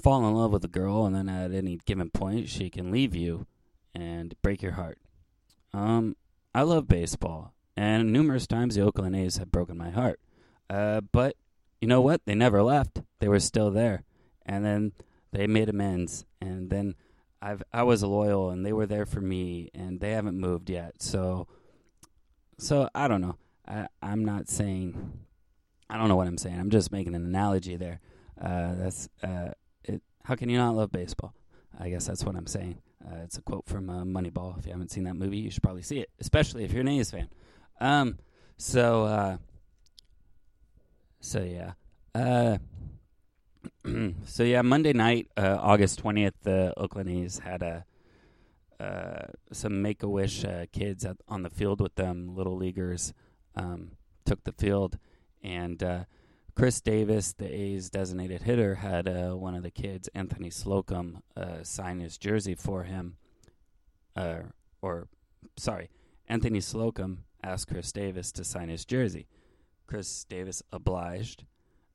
fall 0.00 0.26
in 0.26 0.34
love 0.34 0.52
with 0.52 0.64
a 0.64 0.68
girl, 0.68 1.06
and 1.06 1.14
then 1.14 1.28
at 1.28 1.52
any 1.52 1.78
given 1.84 2.10
point, 2.10 2.48
she 2.48 2.70
can 2.70 2.90
leave 2.90 3.14
you 3.14 3.46
and 3.94 4.34
break 4.42 4.62
your 4.62 4.72
heart. 4.72 4.98
Um, 5.72 6.16
I 6.54 6.62
love 6.62 6.88
baseball, 6.88 7.52
and 7.80 8.12
numerous 8.12 8.46
times 8.46 8.74
the 8.74 8.82
Oakland 8.82 9.16
A's 9.16 9.38
have 9.38 9.50
broken 9.50 9.78
my 9.78 9.88
heart. 9.88 10.20
Uh, 10.68 11.00
but 11.00 11.34
you 11.80 11.88
know 11.88 12.02
what? 12.02 12.20
They 12.26 12.34
never 12.34 12.62
left. 12.62 13.00
They 13.20 13.28
were 13.28 13.40
still 13.40 13.70
there, 13.70 14.04
and 14.44 14.62
then 14.62 14.92
they 15.32 15.46
made 15.46 15.70
amends, 15.70 16.26
and 16.42 16.68
then 16.68 16.94
I've 17.40 17.62
I 17.72 17.84
was 17.84 18.02
loyal, 18.02 18.50
and 18.50 18.66
they 18.66 18.74
were 18.74 18.84
there 18.84 19.06
for 19.06 19.22
me, 19.22 19.70
and 19.72 19.98
they 19.98 20.10
haven't 20.10 20.38
moved 20.38 20.68
yet. 20.68 21.02
So, 21.02 21.48
so 22.58 22.90
I 22.94 23.08
don't 23.08 23.22
know. 23.22 23.36
I 23.66 23.88
I'm 24.02 24.26
not 24.26 24.50
saying. 24.50 25.18
I 25.88 25.96
don't 25.96 26.08
know 26.08 26.16
what 26.16 26.28
I'm 26.28 26.38
saying. 26.38 26.60
I'm 26.60 26.70
just 26.70 26.92
making 26.92 27.14
an 27.14 27.24
analogy 27.24 27.76
there. 27.76 28.00
Uh, 28.38 28.74
that's 28.74 29.08
uh, 29.22 29.52
how 30.24 30.34
can 30.34 30.50
you 30.50 30.58
not 30.58 30.76
love 30.76 30.92
baseball? 30.92 31.32
I 31.78 31.88
guess 31.88 32.06
that's 32.06 32.24
what 32.24 32.36
I'm 32.36 32.46
saying. 32.46 32.76
Uh, 33.02 33.20
it's 33.24 33.38
a 33.38 33.42
quote 33.42 33.66
from 33.66 33.88
uh, 33.88 34.04
Moneyball. 34.04 34.58
If 34.58 34.66
you 34.66 34.72
haven't 34.72 34.90
seen 34.90 35.04
that 35.04 35.16
movie, 35.16 35.38
you 35.38 35.50
should 35.50 35.62
probably 35.62 35.80
see 35.80 36.00
it, 36.00 36.10
especially 36.20 36.64
if 36.64 36.72
you're 36.72 36.82
an 36.82 36.88
A's 36.88 37.10
fan. 37.10 37.30
Um, 37.80 38.18
so, 38.56 39.04
uh, 39.04 39.36
so 41.20 41.42
yeah, 41.42 41.72
uh, 42.14 42.58
so 44.24 44.42
yeah, 44.42 44.62
Monday 44.62 44.92
night, 44.92 45.28
uh, 45.36 45.58
August 45.60 46.00
twentieth, 46.00 46.34
the 46.42 46.74
Oakland 46.76 47.08
A's 47.08 47.38
had 47.38 47.62
a 47.62 47.84
uh, 48.78 49.26
some 49.52 49.82
Make 49.82 50.02
a 50.02 50.08
Wish 50.08 50.44
kids 50.72 51.04
at, 51.04 51.16
on 51.28 51.42
the 51.42 51.50
field 51.50 51.80
with 51.80 51.94
them, 51.96 52.34
little 52.34 52.56
leaguers, 52.56 53.12
um, 53.54 53.92
took 54.24 54.44
the 54.44 54.52
field, 54.52 54.98
and 55.42 56.06
Khris 56.60 56.82
Davis, 56.82 57.32
the 57.32 57.50
A's 57.50 57.88
designated 57.88 58.42
hitter, 58.42 58.76
had 58.76 59.08
uh, 59.08 59.30
one 59.30 59.54
of 59.54 59.62
the 59.62 59.70
kids, 59.70 60.08
Anthony 60.14 60.50
Slocum, 60.50 61.22
uh, 61.36 61.62
sign 61.62 62.00
his 62.00 62.18
jersey 62.18 62.54
for 62.54 62.82
him. 62.82 63.16
Uh, 64.14 64.40
or, 64.82 65.08
sorry, 65.56 65.88
Anthony 66.28 66.60
Slocum 66.60 67.24
asked 67.42 67.68
Khris 67.68 67.92
Davis 67.92 68.32
to 68.32 68.44
sign 68.44 68.68
his 68.68 68.84
jersey. 68.84 69.26
Khris 69.86 70.24
Davis 70.24 70.62
obliged. 70.72 71.44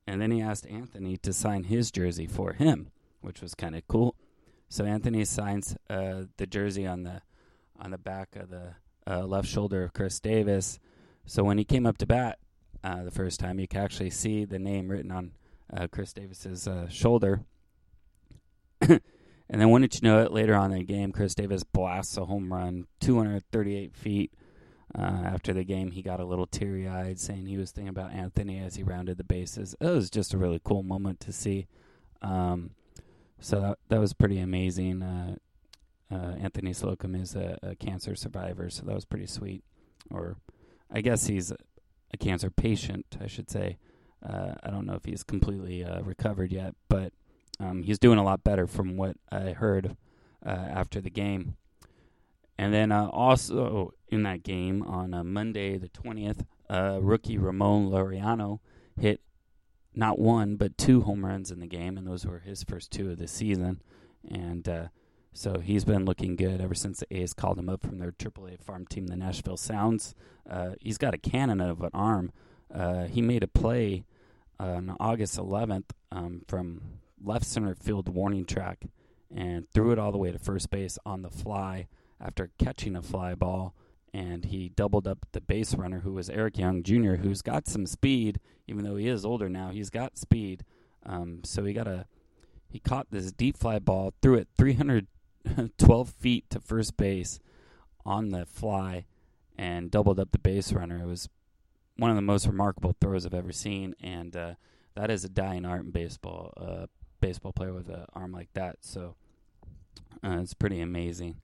and 0.07 0.21
then 0.21 0.31
he 0.31 0.41
asked 0.41 0.67
Anthony 0.67 1.17
to 1.17 1.33
sign 1.33 1.63
his 1.63 1.89
jersey 1.91 2.27
for 2.27 2.53
him, 2.53 2.91
which 3.21 3.41
was 3.41 3.55
kind 3.55 3.75
of 3.75 3.87
cool. 3.87 4.15
So 4.69 4.85
Anthony 4.85 5.25
signs 5.25 5.75
uh, 5.89 6.23
the 6.37 6.45
jersey 6.45 6.85
on 6.85 7.03
the 7.03 7.21
on 7.79 7.91
the 7.91 7.97
back 7.97 8.35
of 8.35 8.49
the 8.49 8.75
uh, 9.07 9.25
left 9.25 9.47
shoulder 9.47 9.83
of 9.83 9.93
Khris 9.93 10.19
Davis. 10.19 10.79
So 11.25 11.43
when 11.43 11.57
he 11.57 11.63
came 11.63 11.85
up 11.85 11.97
to 11.99 12.05
bat 12.05 12.39
uh, 12.83 13.03
the 13.03 13.11
first 13.11 13.39
time, 13.39 13.59
you 13.59 13.67
could 13.67 13.81
actually 13.81 14.11
see 14.11 14.45
the 14.45 14.59
name 14.59 14.89
written 14.89 15.11
on 15.11 15.31
uh, 15.75 15.87
Khris 15.87 16.13
Davis's 16.13 16.67
uh, 16.67 16.87
shoulder. 16.87 17.43
and 18.81 19.01
then, 19.49 19.69
wouldn't 19.69 19.95
you 19.95 20.01
know 20.07 20.21
it, 20.23 20.31
later 20.31 20.55
on 20.55 20.71
in 20.71 20.79
the 20.79 20.83
game, 20.83 21.11
Khris 21.11 21.35
Davis 21.35 21.63
blasts 21.63 22.17
a 22.17 22.25
home 22.25 22.51
run, 22.51 22.87
238 23.01 23.95
feet. 23.95 24.33
Uh, 24.97 25.23
after 25.25 25.51
the 25.51 25.63
game, 25.63 25.91
he 25.91 26.01
got 26.01 26.21
a 26.21 26.25
little 26.25 26.47
teary 26.47 26.87
eyed, 26.87 27.19
saying 27.19 27.45
he 27.45 27.57
was 27.57 27.71
thinking 27.71 27.89
about 27.89 28.13
Anthony 28.13 28.59
as 28.59 28.75
he 28.75 28.83
rounded 28.83 29.17
the 29.17 29.25
bases. 29.25 29.75
It 29.81 29.87
was 29.87 30.09
just 30.09 30.33
a 30.33 30.37
really 30.37 30.61
cool 30.63 30.83
moment 30.83 31.19
to 31.21 31.33
see. 31.33 31.67
Um, 32.21 32.71
so 33.39 33.59
that, 33.59 33.79
that 33.89 33.99
was 33.99 34.13
pretty 34.13 34.39
amazing. 34.39 35.01
Uh, 35.01 35.35
uh, 36.09 36.35
Anthony 36.39 36.71
Slocum 36.71 37.13
is 37.13 37.35
a, 37.35 37.57
a, 37.61 37.75
cancer 37.75 38.15
survivor, 38.15 38.69
so 38.69 38.83
that 38.85 38.95
was 38.95 39.03
pretty 39.03 39.25
sweet. 39.25 39.63
Or 40.09 40.37
I 40.89 41.01
guess 41.01 41.27
he's 41.27 41.51
a, 41.51 41.57
cancer 42.17 42.49
patient, 42.49 43.17
I 43.21 43.27
should 43.27 43.49
say. 43.49 43.77
Uh, 44.25 44.53
I 44.63 44.69
don't 44.69 44.85
know 44.85 44.93
if 44.93 45.03
he's 45.03 45.23
completely 45.23 45.83
uh, 45.83 46.01
recovered 46.03 46.53
yet, 46.53 46.73
but 46.87 47.11
um, 47.59 47.83
he's 47.83 47.99
doing 47.99 48.17
a 48.17 48.23
lot 48.23 48.45
better 48.45 48.67
from 48.67 48.95
what 48.95 49.17
I 49.29 49.51
heard 49.51 49.97
after 50.45 51.01
the 51.01 51.09
game. 51.09 51.57
And 52.57 52.73
then 52.73 52.91
uh, 52.91 53.07
also 53.07 53.93
in 54.09 54.23
that 54.23 54.43
game 54.43 54.81
on 54.83 55.13
uh, 55.13 55.23
Monday 55.23 55.77
the 55.77 55.89
20th, 55.89 56.45
uh, 56.69 56.99
rookie 57.01 57.37
Ramon 57.37 57.89
Laureano 57.89 58.59
hit 58.99 59.21
not 59.93 60.19
one 60.19 60.55
but 60.55 60.77
two 60.77 61.01
home 61.01 61.25
runs 61.25 61.51
in 61.51 61.59
the 61.59 61.67
game, 61.67 61.97
and 61.97 62.07
those 62.07 62.25
were 62.25 62.39
his 62.39 62.63
first 62.63 62.91
two 62.91 63.11
of 63.11 63.17
the 63.17 63.27
season. 63.27 63.81
And 64.29 64.67
uh, 64.67 64.87
so 65.33 65.59
he's 65.59 65.85
been 65.85 66.05
looking 66.05 66.35
good 66.35 66.61
ever 66.61 66.75
since 66.75 66.99
the 66.99 67.17
A's 67.17 67.33
called 67.33 67.59
him 67.59 67.69
up 67.69 67.81
from 67.81 67.99
their 67.99 68.11
AAA 68.11 68.61
farm 68.61 68.85
team, 68.85 69.07
the 69.07 69.15
Nashville 69.15 69.57
Sounds. 69.57 70.15
Uh, 70.49 70.71
he's 70.79 70.97
got 70.97 71.13
a 71.13 71.17
cannon 71.17 71.61
of 71.61 71.81
an 71.81 71.91
arm. 71.93 72.31
Uh, 72.73 73.05
he 73.05 73.21
made 73.21 73.43
a 73.43 73.47
play 73.47 74.05
on 74.59 74.95
August 74.99 75.37
11th 75.37 75.91
um, 76.11 76.41
from 76.47 76.81
left 77.23 77.45
center 77.45 77.75
field 77.75 78.07
warning 78.07 78.45
track 78.45 78.85
and 79.33 79.69
threw 79.71 79.91
it 79.91 79.99
all 79.99 80.11
the 80.11 80.17
way 80.17 80.31
to 80.31 80.39
first 80.39 80.69
base 80.69 80.97
on 81.05 81.21
the 81.21 81.29
fly 81.29 81.87
after 82.19 82.51
catching 82.57 82.95
a 82.95 83.01
fly 83.01 83.35
ball. 83.35 83.73
And 84.13 84.45
he 84.45 84.69
doubled 84.69 85.07
up 85.07 85.25
the 85.33 85.41
base 85.41 85.75
runner, 85.75 85.99
who 85.99 86.13
was 86.13 86.29
Eric 86.29 86.57
Young 86.57 86.83
Jr., 86.83 87.15
who's 87.15 87.41
got 87.41 87.67
some 87.67 87.85
speed, 87.85 88.39
even 88.65 88.85
though 88.85 88.95
he 88.95 89.07
is 89.07 89.25
older 89.25 89.49
now. 89.49 89.71
He's 89.71 89.89
got 89.89 90.17
speed, 90.17 90.63
um, 91.05 91.41
so 91.43 91.65
he 91.65 91.73
got 91.73 91.87
a 91.87 92.05
he 92.75 92.79
caught 92.79 93.07
this 93.11 93.31
deep 93.31 93.57
fly 93.57 93.79
ball, 93.79 94.13
threw 94.21 94.35
it 94.35 94.49
312 94.57 96.09
feet 96.19 96.49
to 96.49 96.59
first 96.59 96.97
base 96.97 97.39
on 98.05 98.29
the 98.29 98.45
fly, 98.45 99.05
and 99.57 99.91
doubled 99.91 100.19
up 100.19 100.31
the 100.31 100.39
base 100.39 100.73
runner. 100.73 101.01
It 101.01 101.07
was 101.07 101.29
one 101.97 102.09
of 102.09 102.17
the 102.17 102.21
most 102.21 102.47
remarkable 102.47 102.95
throws 102.99 103.25
I've 103.25 103.33
ever 103.33 103.51
seen, 103.51 103.95
and 104.01 104.35
uh, 104.35 104.53
that 104.95 105.09
is 105.09 105.23
a 105.23 105.29
dying 105.29 105.65
art 105.65 105.85
in 105.85 105.91
baseball. 105.91 106.53
A 106.57 106.63
uh, 106.63 106.85
baseball 107.21 107.53
player 107.53 107.73
with 107.73 107.89
an 107.89 108.05
arm 108.13 108.31
like 108.31 108.49
that, 108.53 108.77
so 108.81 109.15
uh, 110.23 110.39
it's 110.41 110.53
pretty 110.53 110.81
amazing. 110.81 111.37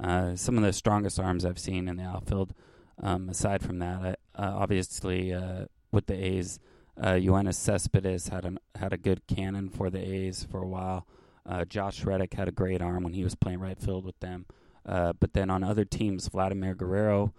Uh, 0.00 0.36
some 0.36 0.56
of 0.56 0.62
the 0.62 0.72
strongest 0.72 1.18
arms 1.18 1.44
I've 1.44 1.58
seen 1.58 1.88
in 1.88 1.96
the 1.96 2.04
outfield. 2.04 2.54
Um, 3.02 3.28
aside 3.28 3.62
from 3.62 3.78
that, 3.78 4.18
I, 4.34 4.42
uh, 4.42 4.54
obviously 4.56 5.32
uh, 5.32 5.66
with 5.92 6.06
the 6.06 6.14
A's, 6.14 6.58
uh, 7.00 7.18
Cespedes 7.50 8.28
had 8.28 8.58
had 8.74 8.92
a 8.92 8.96
good 8.96 9.26
cannon 9.26 9.68
for 9.68 9.90
the 9.90 10.00
A's 10.00 10.44
for 10.44 10.62
a 10.62 10.66
while. 10.66 11.06
Uh, 11.46 11.64
Josh 11.64 12.04
Reddick 12.04 12.34
had 12.34 12.48
a 12.48 12.52
great 12.52 12.82
arm 12.82 13.04
when 13.04 13.12
he 13.12 13.24
was 13.24 13.34
playing 13.34 13.60
right 13.60 13.78
field 13.78 14.04
with 14.04 14.18
them. 14.20 14.46
But 14.84 15.32
then 15.32 15.50
on 15.50 15.62
other 15.62 15.84
teams, 15.84 16.28
Vladimir 16.28 16.74
Guerrero, 16.74 17.32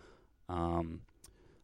um, 0.47 1.01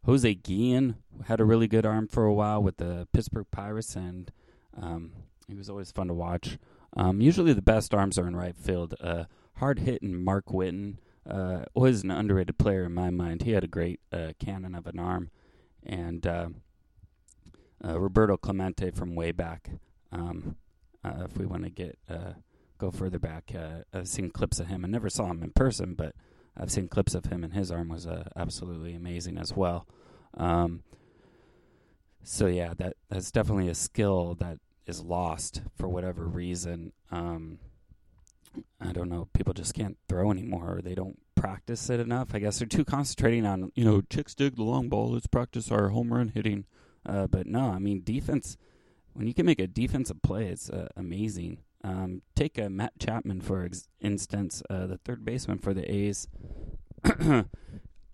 Jose 0.06 0.36
Guillen 0.36 0.96
had 1.26 1.40
a 1.40 1.46
really 1.46 1.68
good 1.68 1.86
arm 1.86 2.08
for 2.08 2.26
a 2.26 2.34
while 2.34 2.62
with 2.62 2.78
the 2.78 3.08
Pittsburgh 3.12 3.48
Pirates, 3.50 3.96
and 3.96 4.32
um, 4.80 5.12
he 5.48 5.56
was 5.56 5.70
always 5.70 5.92
fun 5.92 6.08
to 6.08 6.14
watch. 6.14 6.60
Um, 6.96 7.22
usually 7.22 7.54
the 7.54 7.62
best 7.62 7.94
arms 7.94 8.20
are 8.20 8.28
in 8.28 8.36
right 8.36 8.56
field. 8.56 8.94
Uh, 9.02 9.26
hard 9.58 9.80
hitting 9.80 10.24
Mark 10.24 10.52
Whiten 10.52 11.00
uh, 11.30 11.66
was 11.74 12.04
an 12.04 12.12
underrated 12.12 12.58
player 12.58 12.84
in 12.86 12.94
my 12.94 13.10
mind. 13.10 13.44
He 13.44 13.52
had 13.52 13.64
a 13.64 13.68
great 13.68 14.00
uh, 14.12 14.34
cannon 14.40 14.76
of 14.76 14.86
an 14.88 15.00
arm, 15.00 15.32
and 15.84 16.26
uh, 16.26 16.50
uh 17.84 18.00
Roberto 18.00 18.38
Clemente 18.38 18.92
from 18.92 19.16
way 19.16 19.32
back. 19.32 19.72
Um, 20.12 20.56
uh, 21.04 21.24
if 21.26 21.38
we 21.38 21.46
want 21.46 21.64
to 21.64 21.70
get 21.70 21.98
uh, 22.10 22.34
go 22.78 22.92
further 22.92 23.20
back, 23.20 23.52
I've 23.94 24.08
seen 24.08 24.30
clips 24.30 24.60
of 24.60 24.68
him. 24.68 24.86
I 24.86 24.88
never 24.88 25.10
saw 25.10 25.28
him 25.28 25.44
in 25.44 25.52
person, 25.52 25.94
but 25.96 26.14
I've 26.58 26.72
seen 26.72 26.88
clips 26.88 27.16
of 27.16 27.26
him, 27.26 27.44
and 27.44 27.54
his 27.54 27.72
arm 27.72 27.90
was 27.90 28.08
absolutely 28.36 28.94
amazing 28.94 29.38
as 29.38 29.54
well. 29.56 29.88
Um, 30.36 30.84
so 32.24 32.48
yeah, 32.48 32.74
that 32.78 32.98
that's 33.10 33.32
definitely 33.32 33.70
a 33.70 33.76
skill 33.76 34.36
that 34.36 34.60
is 34.86 35.02
lost 35.02 35.62
for 35.76 35.88
whatever 35.88 36.26
reason. 36.26 36.92
Um, 37.12 37.60
I 38.80 38.92
don't 38.92 39.10
know, 39.10 39.28
people 39.34 39.54
just 39.54 39.74
can't 39.74 39.98
throw 40.08 40.32
anymore 40.32 40.78
or 40.78 40.82
they 40.82 40.96
don't 40.96 41.20
practice 41.36 41.90
it 41.90 42.00
enough. 42.00 42.30
I 42.34 42.40
guess 42.40 42.60
they're 42.60 42.68
too 42.68 42.86
concentrating 42.86 43.46
on, 43.46 43.72
you 43.76 43.86
know, 43.86 44.02
chicks 44.10 44.36
dig 44.36 44.56
the 44.56 44.64
long 44.64 44.90
ball, 44.90 45.12
let's 45.12 45.28
practice 45.28 45.72
our 45.72 45.90
home 45.90 46.14
run 46.14 46.30
hitting. 46.30 46.66
Uh, 47.06 47.28
but 47.28 47.48
no, 47.48 47.70
I 47.72 47.80
mean, 47.80 48.02
defense, 48.04 48.58
when 49.14 49.28
you 49.28 49.34
can 49.34 49.46
make 49.46 49.60
a 49.60 49.68
defensive 49.68 50.22
play, 50.22 50.48
it's 50.48 50.70
uh, 50.70 50.88
amazing. 50.96 51.60
Um, 51.84 52.24
take 52.36 52.58
uh, 52.58 52.70
Matt 52.70 52.94
Chapman, 53.00 53.42
for 53.42 53.64
ex- 53.64 53.88
instance, 54.02 54.64
uh, 54.70 54.88
the 54.88 54.98
third 54.98 55.24
baseman 55.24 55.60
for 55.60 55.74
the 55.74 55.90
A's. 55.92 56.28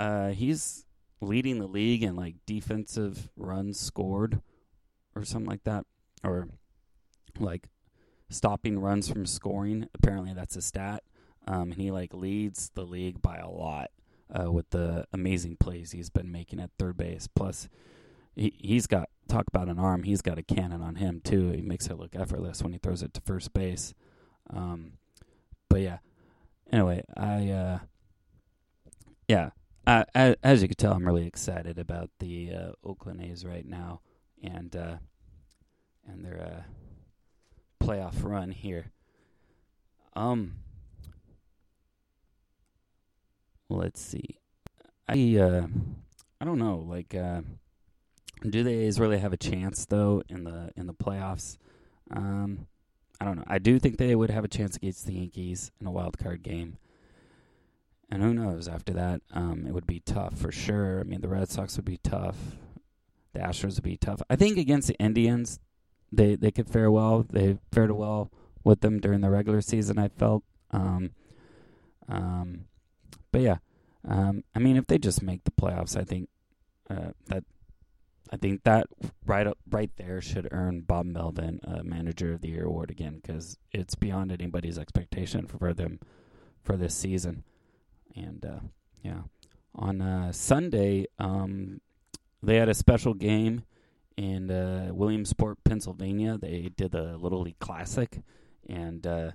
Uh, 0.02 0.30
he's 0.30 0.88
leading 1.22 1.60
the 1.60 1.68
league 1.68 2.02
in 2.02 2.16
like 2.16 2.34
defensive 2.48 3.30
runs 3.36 3.80
scored 3.80 4.42
or 5.16 5.24
something 5.24 5.48
like 5.48 5.64
that. 5.64 5.86
Or 6.24 6.48
like 7.38 7.70
stopping 8.32 8.80
runs 8.80 9.10
from 9.10 9.26
scoring. 9.26 9.88
Apparently, 9.94 10.34
that's 10.34 10.56
a 10.56 10.62
stat. 10.62 11.04
Um, 11.48 11.72
and 11.72 11.82
he 11.82 11.92
like 11.92 12.14
leads 12.14 12.70
the 12.76 12.86
league 12.86 13.22
by 13.22 13.38
a 13.38 13.50
lot 13.50 13.92
uh, 14.34 14.52
with 14.52 14.70
the 14.70 15.06
amazing 15.12 15.58
plays 15.58 15.92
he's 15.92 16.10
been 16.10 16.32
making 16.32 16.60
at 16.60 16.70
third 16.78 16.98
base. 16.98 17.28
Plus, 17.28 17.68
he 18.36 18.54
he's 18.58 18.88
got 18.88 19.10
talk 19.28 19.48
about 19.48 19.70
an 19.70 19.80
arm. 19.80 20.04
He's 20.04 20.22
got 20.22 20.38
a 20.38 20.44
cannon 20.44 20.82
on 20.82 20.96
him 20.96 21.22
too. 21.24 21.52
He 21.52 21.62
makes 21.62 21.88
it 21.88 21.98
look 21.98 22.16
effortless 22.16 22.62
when 22.62 22.74
he 22.74 22.80
throws 22.80 23.02
it 23.02 23.14
to 23.16 23.22
first 23.22 23.54
base. 23.54 23.94
Um, 24.50 24.94
but 25.70 25.82
yeah. 25.82 25.98
Anyway, 26.72 27.04
I 27.18 27.50
uh, 27.50 27.80
yeah. 29.28 29.50
Uh, 29.88 30.04
as, 30.14 30.36
as, 30.44 30.62
you 30.62 30.68
can 30.68 30.78
tell, 30.78 30.94
I'm 30.94 31.06
really 31.06 31.26
excited 31.26 31.80
about 31.80 32.12
the 32.20 32.52
uh, 32.54 32.72
Oakland 32.84 33.20
A's 33.20 33.44
right 33.44 33.66
now, 33.66 34.02
and 34.44 34.76
uh, 34.76 34.98
and 36.08 36.24
their 36.24 36.40
uh, 36.40 36.62
playoff 37.82 38.24
run 38.24 38.52
here. 38.52 38.92
Um, 40.16 40.56
let's 43.70 44.02
see. 44.02 44.38
I 45.08 45.38
uh, 45.38 45.68
I 46.40 46.46
don't 46.46 46.60
know. 46.60 46.86
Like, 46.88 47.16
uh, 47.16 47.42
do 48.48 48.64
the 48.64 48.72
A's 48.72 49.00
really 49.00 49.20
have 49.20 49.34
a 49.34 49.38
chance 49.38 49.86
though 49.86 50.22
in 50.30 50.44
the 50.44 50.72
in 50.76 50.88
the 50.88 50.94
playoffs? 50.94 51.58
Um, 52.12 52.68
I 53.20 53.26
don't 53.26 53.38
know. 53.38 53.46
I 53.48 53.60
do 53.60 53.80
think 53.80 53.98
they 53.98 54.16
would 54.16 54.30
have 54.30 54.44
a 54.44 54.50
chance 54.50 54.76
against 54.76 55.06
the 55.06 55.14
Yankees 55.14 55.72
in 55.80 55.88
a 55.88 55.92
wild 55.92 56.18
card 56.18 56.44
game. 56.44 56.78
And 58.10 58.22
who 58.22 58.34
knows 58.34 58.68
after 58.68 58.94
that? 58.94 59.22
Um, 59.32 59.66
it 59.66 59.74
would 59.74 59.88
be 59.88 60.02
tough 60.02 60.38
for 60.38 60.52
sure. 60.52 61.00
I 61.00 61.04
mean, 61.04 61.22
the 61.22 61.30
Red 61.30 61.50
Sox 61.50 61.78
would 61.78 61.86
be 61.86 61.98
tough. 61.98 62.36
The 63.34 63.40
Astros 63.40 63.76
would 63.76 63.84
be 63.84 63.96
tough. 63.96 64.22
I 64.30 64.36
think 64.36 64.58
against 64.58 64.90
the 64.90 64.96
Indians, 64.96 65.60
they 66.12 66.36
they 66.36 66.52
could 66.52 66.70
fare 66.70 66.92
well. 66.92 67.26
They 67.30 67.58
fared 67.72 67.92
well 67.92 68.32
with 68.64 68.82
them 68.82 69.00
during 69.00 69.22
the 69.22 69.30
regular 69.30 69.62
season. 69.62 69.98
I 69.98 70.10
felt, 70.10 70.44
um, 70.72 71.12
um, 72.08 72.66
but 73.32 73.42
yeah, 73.42 73.58
um, 74.08 74.44
I 74.56 74.60
mean, 74.60 74.78
if 74.78 74.88
they 74.88 74.98
just 74.98 75.22
make 75.22 75.44
the 75.44 75.52
playoffs, 75.52 75.98
I 75.98 76.04
think 76.04 76.30
uh, 76.90 77.12
that 77.28 77.44
I 78.32 78.38
think 78.38 78.64
that 78.64 78.88
right 79.26 79.46
up 79.46 79.58
right 79.70 79.92
there 79.98 80.22
should 80.22 80.48
earn 80.52 80.82
Bob 80.82 81.06
Melvin 81.06 81.60
a 81.64 81.84
Manager 81.84 82.34
of 82.34 82.42
the 82.42 82.50
Year 82.50 82.66
award 82.66 82.90
again 82.90 83.20
because 83.22 83.58
it's 83.72 83.96
beyond 83.96 84.32
anybody's 84.32 84.78
expectation 84.78 85.48
for 85.48 85.74
them 85.74 86.00
for 86.64 86.78
this 86.78 86.96
season. 86.96 87.44
And 88.16 88.46
uh, 88.46 88.60
yeah, 89.04 89.22
on 89.76 90.02
uh, 90.02 90.32
Sunday, 90.32 91.08
um, 91.20 91.82
they 92.42 92.56
had 92.56 92.70
a 92.70 92.74
special 92.74 93.14
game 93.14 93.64
in 94.22 94.52
uh, 94.52 94.90
Williamsport, 94.94 95.64
Pennsylvania. 95.64 96.38
They 96.38 96.70
did 96.78 96.92
the 96.92 97.18
Little 97.18 97.42
League 97.42 97.60
Classic, 97.60 98.22
and 98.70 99.06
uh, 99.08 99.32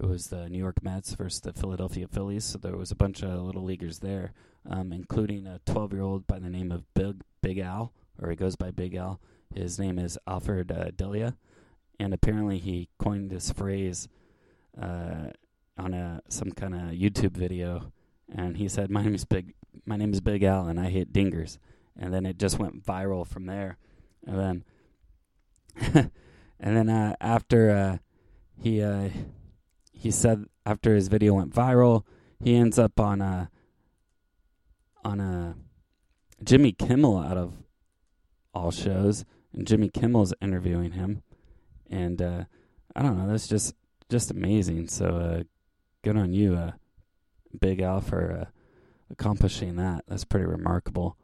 it 0.00 0.06
was 0.06 0.28
the 0.28 0.48
New 0.48 0.58
York 0.58 0.82
Mets 0.82 1.14
versus 1.14 1.40
the 1.40 1.52
Philadelphia 1.52 2.08
Phillies. 2.08 2.46
So 2.46 2.58
there 2.58 2.76
was 2.76 2.90
a 2.90 2.96
bunch 2.96 3.22
of 3.22 3.42
little 3.42 3.62
leaguers 3.62 3.98
there, 3.98 4.32
um, 4.68 4.90
including 4.90 5.46
a 5.46 5.60
12-year-old 5.66 6.26
by 6.26 6.38
the 6.38 6.48
name 6.48 6.72
of 6.72 6.82
Big 6.94 7.20
Big 7.42 7.58
Al, 7.58 7.92
or 8.20 8.30
he 8.30 8.36
goes 8.36 8.56
by 8.56 8.70
Big 8.70 8.94
Al. 8.94 9.20
His 9.54 9.78
name 9.78 9.98
is 9.98 10.18
Alfred 10.26 10.72
uh, 10.72 10.92
Delia, 10.96 11.36
and 12.00 12.14
apparently 12.14 12.58
he 12.58 12.88
coined 12.98 13.30
this 13.30 13.52
phrase 13.52 14.08
uh, 14.80 15.28
on 15.76 15.92
a 15.92 16.22
some 16.30 16.52
kind 16.52 16.74
of 16.74 16.80
YouTube 16.92 17.36
video, 17.36 17.92
and 18.34 18.56
he 18.56 18.66
said, 18.66 18.90
"My 18.90 19.02
name 19.02 19.14
is 19.14 19.26
Big, 19.26 19.52
my 19.84 19.96
name 19.96 20.14
is 20.14 20.22
Big 20.22 20.42
Al, 20.42 20.68
and 20.68 20.80
I 20.80 20.88
hit 20.88 21.12
dingers," 21.12 21.58
and 21.98 22.14
then 22.14 22.24
it 22.24 22.38
just 22.38 22.58
went 22.58 22.82
viral 22.82 23.26
from 23.26 23.44
there, 23.44 23.76
and 24.26 24.64
then, 25.76 26.10
and 26.60 26.76
then 26.76 26.88
uh, 26.88 27.16
after 27.20 27.70
uh, 27.70 27.98
he 28.60 28.82
uh, 28.82 29.08
he 29.92 30.10
said 30.10 30.46
after 30.64 30.94
his 30.94 31.08
video 31.08 31.34
went 31.34 31.54
viral, 31.54 32.04
he 32.42 32.56
ends 32.56 32.78
up 32.78 32.98
on 33.00 33.20
a 33.20 33.50
on 35.04 35.20
a 35.20 35.56
Jimmy 36.42 36.72
Kimmel 36.72 37.18
out 37.18 37.36
of 37.36 37.54
all 38.54 38.70
shows, 38.70 39.24
and 39.52 39.66
Jimmy 39.66 39.88
Kimmel's 39.88 40.34
interviewing 40.40 40.92
him, 40.92 41.22
and 41.90 42.20
uh, 42.20 42.44
I 42.94 43.02
don't 43.02 43.16
know, 43.16 43.28
that's 43.28 43.48
just 43.48 43.74
just 44.10 44.30
amazing. 44.30 44.88
So 44.88 45.06
uh, 45.06 45.42
good 46.02 46.16
on 46.16 46.32
you, 46.32 46.54
uh, 46.54 46.72
Big 47.60 47.80
Al, 47.80 48.00
for 48.00 48.40
uh, 48.40 48.44
accomplishing 49.10 49.76
that. 49.76 50.04
That's 50.06 50.24
pretty 50.24 50.46
remarkable. 50.46 51.16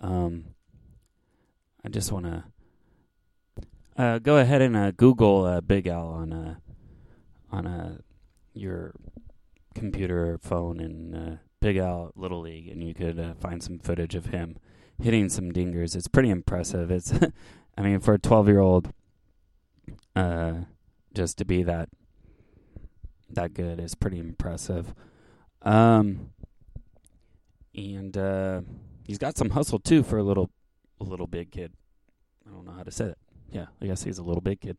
Um, 0.00 0.54
I 1.84 1.88
just 1.88 2.10
want 2.10 2.26
to 2.26 2.44
uh, 3.98 4.18
go 4.18 4.38
ahead 4.38 4.62
and 4.62 4.76
uh, 4.76 4.90
Google 4.92 5.44
uh, 5.44 5.60
Big 5.60 5.86
Al 5.86 6.08
on 6.08 6.32
uh, 6.32 6.54
on 7.50 7.66
uh, 7.66 7.98
your 8.54 8.94
computer 9.74 10.32
or 10.32 10.38
phone 10.38 10.80
and 10.80 11.16
uh, 11.16 11.36
Big 11.60 11.76
Al 11.76 12.12
Little 12.14 12.40
League, 12.40 12.68
and 12.68 12.82
you 12.82 12.94
could 12.94 13.36
find 13.40 13.62
some 13.62 13.78
footage 13.78 14.14
of 14.14 14.26
him 14.26 14.56
hitting 15.00 15.28
some 15.28 15.52
dingers. 15.52 15.96
It's 15.96 16.08
pretty 16.08 16.30
impressive. 16.30 16.90
It's, 16.90 17.12
I 17.78 17.82
mean, 17.82 18.00
for 18.00 18.14
a 18.14 18.18
twelve-year-old, 18.18 18.92
uh, 20.14 20.52
just 21.14 21.38
to 21.38 21.44
be 21.44 21.62
that 21.64 21.88
that 23.30 23.54
good 23.54 23.80
is 23.80 23.94
pretty 23.94 24.18
impressive. 24.18 24.94
Um, 25.62 26.30
and 27.74 28.64
he's 29.04 29.18
got 29.18 29.36
some 29.36 29.50
hustle 29.50 29.78
too 29.78 30.02
for 30.02 30.18
a 30.18 30.22
little, 30.22 30.50
little 31.04 31.26
big 31.26 31.50
kid. 31.50 31.72
I 32.46 32.50
don't 32.50 32.64
know 32.64 32.72
how 32.72 32.82
to 32.82 32.90
say 32.90 33.06
that. 33.06 33.18
Yeah, 33.50 33.66
I 33.80 33.86
guess 33.86 34.02
he's 34.02 34.18
a 34.18 34.22
little 34.22 34.40
big 34.42 34.60
kid. 34.60 34.76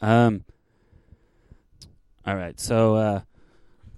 Um. 0.00 0.44
All 2.26 2.36
right, 2.36 2.60
so 2.60 2.96
uh, 2.96 3.20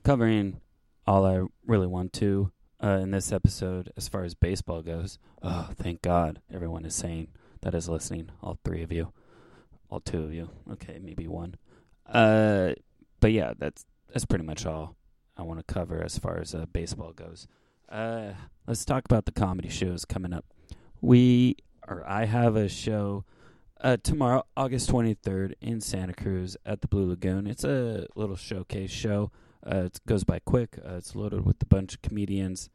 covering 0.05 0.61
all 1.07 1.27
I 1.27 1.43
really 1.67 1.89
want 1.89 2.13
to 2.15 2.53
uh, 2.83 3.01
in 3.03 3.11
this 3.11 3.33
episode 3.33 3.93
as 3.97 4.09
far 4.09 4.23
as 4.23 4.35
baseball 4.35 4.83
goes. 4.83 5.19
Oh, 5.43 5.71
thank 5.75 6.03
God 6.03 6.41
everyone 6.53 6.85
is 6.85 6.95
saying 6.95 7.29
that 7.63 7.75
is 7.75 7.89
listening. 7.89 8.31
All 8.43 8.59
three 8.65 8.83
of 8.83 8.93
you, 8.93 9.13
all 9.89 10.01
two 10.01 10.23
of 10.23 10.33
you. 10.33 10.51
Okay, 10.73 11.01
maybe 11.03 11.27
one. 11.27 11.57
Uh, 12.07 12.75
but 13.21 13.33
yeah, 13.33 13.55
that's 13.59 13.85
that's 14.13 14.25
pretty 14.25 14.45
much 14.45 14.65
all 14.65 14.97
I 15.37 15.43
want 15.43 15.67
to 15.67 15.75
cover 15.75 16.03
as 16.03 16.19
far 16.19 16.39
as 16.39 16.55
uh, 16.55 16.67
baseball 16.73 17.13
goes. 17.13 17.47
Uh, 17.89 18.33
let's 18.67 18.85
talk 18.85 19.05
about 19.05 19.25
the 19.25 19.33
comedy 19.33 19.69
shows 19.69 20.05
coming 20.05 20.33
up. 20.33 20.45
We 21.01 21.57
or 21.89 22.05
I 22.07 22.27
have 22.27 22.57
a 22.57 22.69
show 22.69 23.25
uh, 23.81 23.97
tomorrow, 24.03 24.45
August 24.57 24.91
23rd, 24.91 25.55
in 25.61 25.81
Santa 25.81 26.13
Cruz 26.13 26.57
at 26.67 26.83
the 26.83 26.89
Blue 26.89 27.09
Lagoon. 27.09 27.47
It's 27.47 27.65
a 27.65 28.07
little 28.15 28.37
showcase 28.37 28.91
show. 28.91 29.31
Uh, 29.67 29.85
it 29.85 30.01
goes 30.07 30.25
by 30.25 30.39
quick. 30.39 30.79
Uh, 30.79 30.97
it's 30.97 31.15
loaded 31.15 31.47
with 31.47 31.63
a 31.63 31.67
bunch 31.67 31.95
of 31.95 32.03
comedians. 32.03 32.69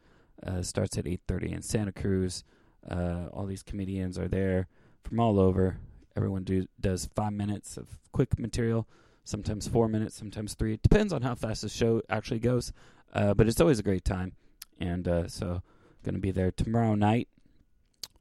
Uh, 0.46 0.62
starts 0.62 0.98
at 0.98 1.05
8:30 1.05 1.51
in 1.53 1.62
Santa 1.62 1.91
Cruz. 1.91 2.44
Uh, 2.88 3.27
all 3.32 3.46
these 3.46 3.63
comedians 3.63 4.17
are 4.17 4.27
there 4.27 4.67
from 5.03 5.20
all 5.20 5.39
over. 5.39 5.77
Everyone 6.15 6.44
do, 6.44 6.67
does 6.79 7.10
five 7.15 7.34
minutes 7.34 7.77
of 7.77 8.00
quick 8.12 8.39
material, 8.39 8.88
sometimes 9.24 9.67
four 9.67 9.88
minutes, 9.88 10.15
sometimes 10.15 10.53
three. 10.55 10.74
It 10.74 10.82
depends 10.82 11.13
on 11.13 11.22
how 11.22 11.36
fast 11.36 11.61
the 11.61 11.70
show 11.70 12.01
actually 12.09 12.40
goes, 12.40 12.72
uh, 13.14 13.33
but 13.33 13.48
it's 13.48 13.61
always 13.61 13.79
a 13.79 13.83
great 13.83 14.05
time. 14.05 14.33
And 14.79 15.05
so, 15.31 15.61
going 16.03 16.16
to 16.16 16.22
be 16.22 16.31
there 16.31 16.51
tomorrow 16.51 16.96
night, 16.96 17.27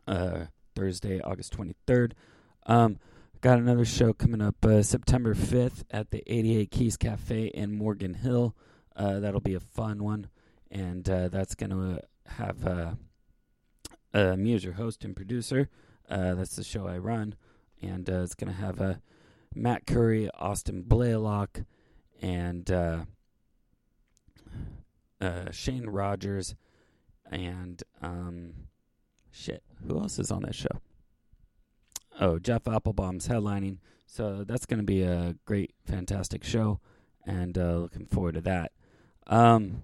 uh, 0.06 0.46
Thursday, 0.74 1.20
August 1.20 1.56
23rd. 1.56 2.12
Um, 2.66 2.98
got 3.40 3.58
another 3.58 3.84
show 3.84 4.12
coming 4.12 4.40
up 4.40 4.64
uh, 4.64 4.82
September 4.82 5.34
5th 5.34 5.84
at 5.90 6.10
the 6.10 6.22
88 6.26 6.70
Keys 6.70 6.96
Cafe 6.96 7.46
in 7.46 7.76
Morgan 7.76 8.14
Hill. 8.14 8.56
Uh, 8.96 9.20
that'll 9.20 9.40
be 9.40 9.54
a 9.54 9.60
fun 9.60 10.02
one, 10.02 10.28
and 10.70 11.08
uh, 11.08 11.28
that's 11.28 11.54
going 11.54 11.70
to 11.70 12.00
have 12.26 12.96
uh, 14.14 14.36
me 14.36 14.54
as 14.54 14.64
your 14.64 14.74
host 14.74 15.04
and 15.04 15.16
producer. 15.16 15.68
Uh, 16.08 16.34
that's 16.34 16.56
the 16.56 16.64
show 16.64 16.86
I 16.86 16.98
run, 16.98 17.34
and 17.82 18.08
uh, 18.08 18.22
it's 18.22 18.34
going 18.34 18.52
to 18.52 18.58
have 18.58 18.80
uh, 18.80 18.94
Matt 19.54 19.86
Curry, 19.86 20.28
Austin 20.38 20.82
Blaylock, 20.82 21.62
and 22.20 22.70
uh, 22.70 23.04
uh, 25.20 25.50
Shane 25.50 25.86
Rogers, 25.86 26.54
and 27.30 27.82
um, 28.02 28.52
shit, 29.34 29.62
who 29.86 29.98
else 29.98 30.18
is 30.18 30.30
on 30.30 30.42
that 30.42 30.54
show? 30.54 30.80
Oh, 32.20 32.38
Jeff 32.38 32.68
Applebaum's 32.68 33.28
headlining, 33.28 33.78
so 34.06 34.44
that's 34.46 34.66
going 34.66 34.78
to 34.78 34.84
be 34.84 35.02
a 35.02 35.34
great, 35.44 35.74
fantastic 35.84 36.44
show, 36.44 36.80
and 37.26 37.58
uh, 37.58 37.76
looking 37.76 38.06
forward 38.06 38.34
to 38.34 38.40
that. 38.42 38.72
Um, 39.26 39.82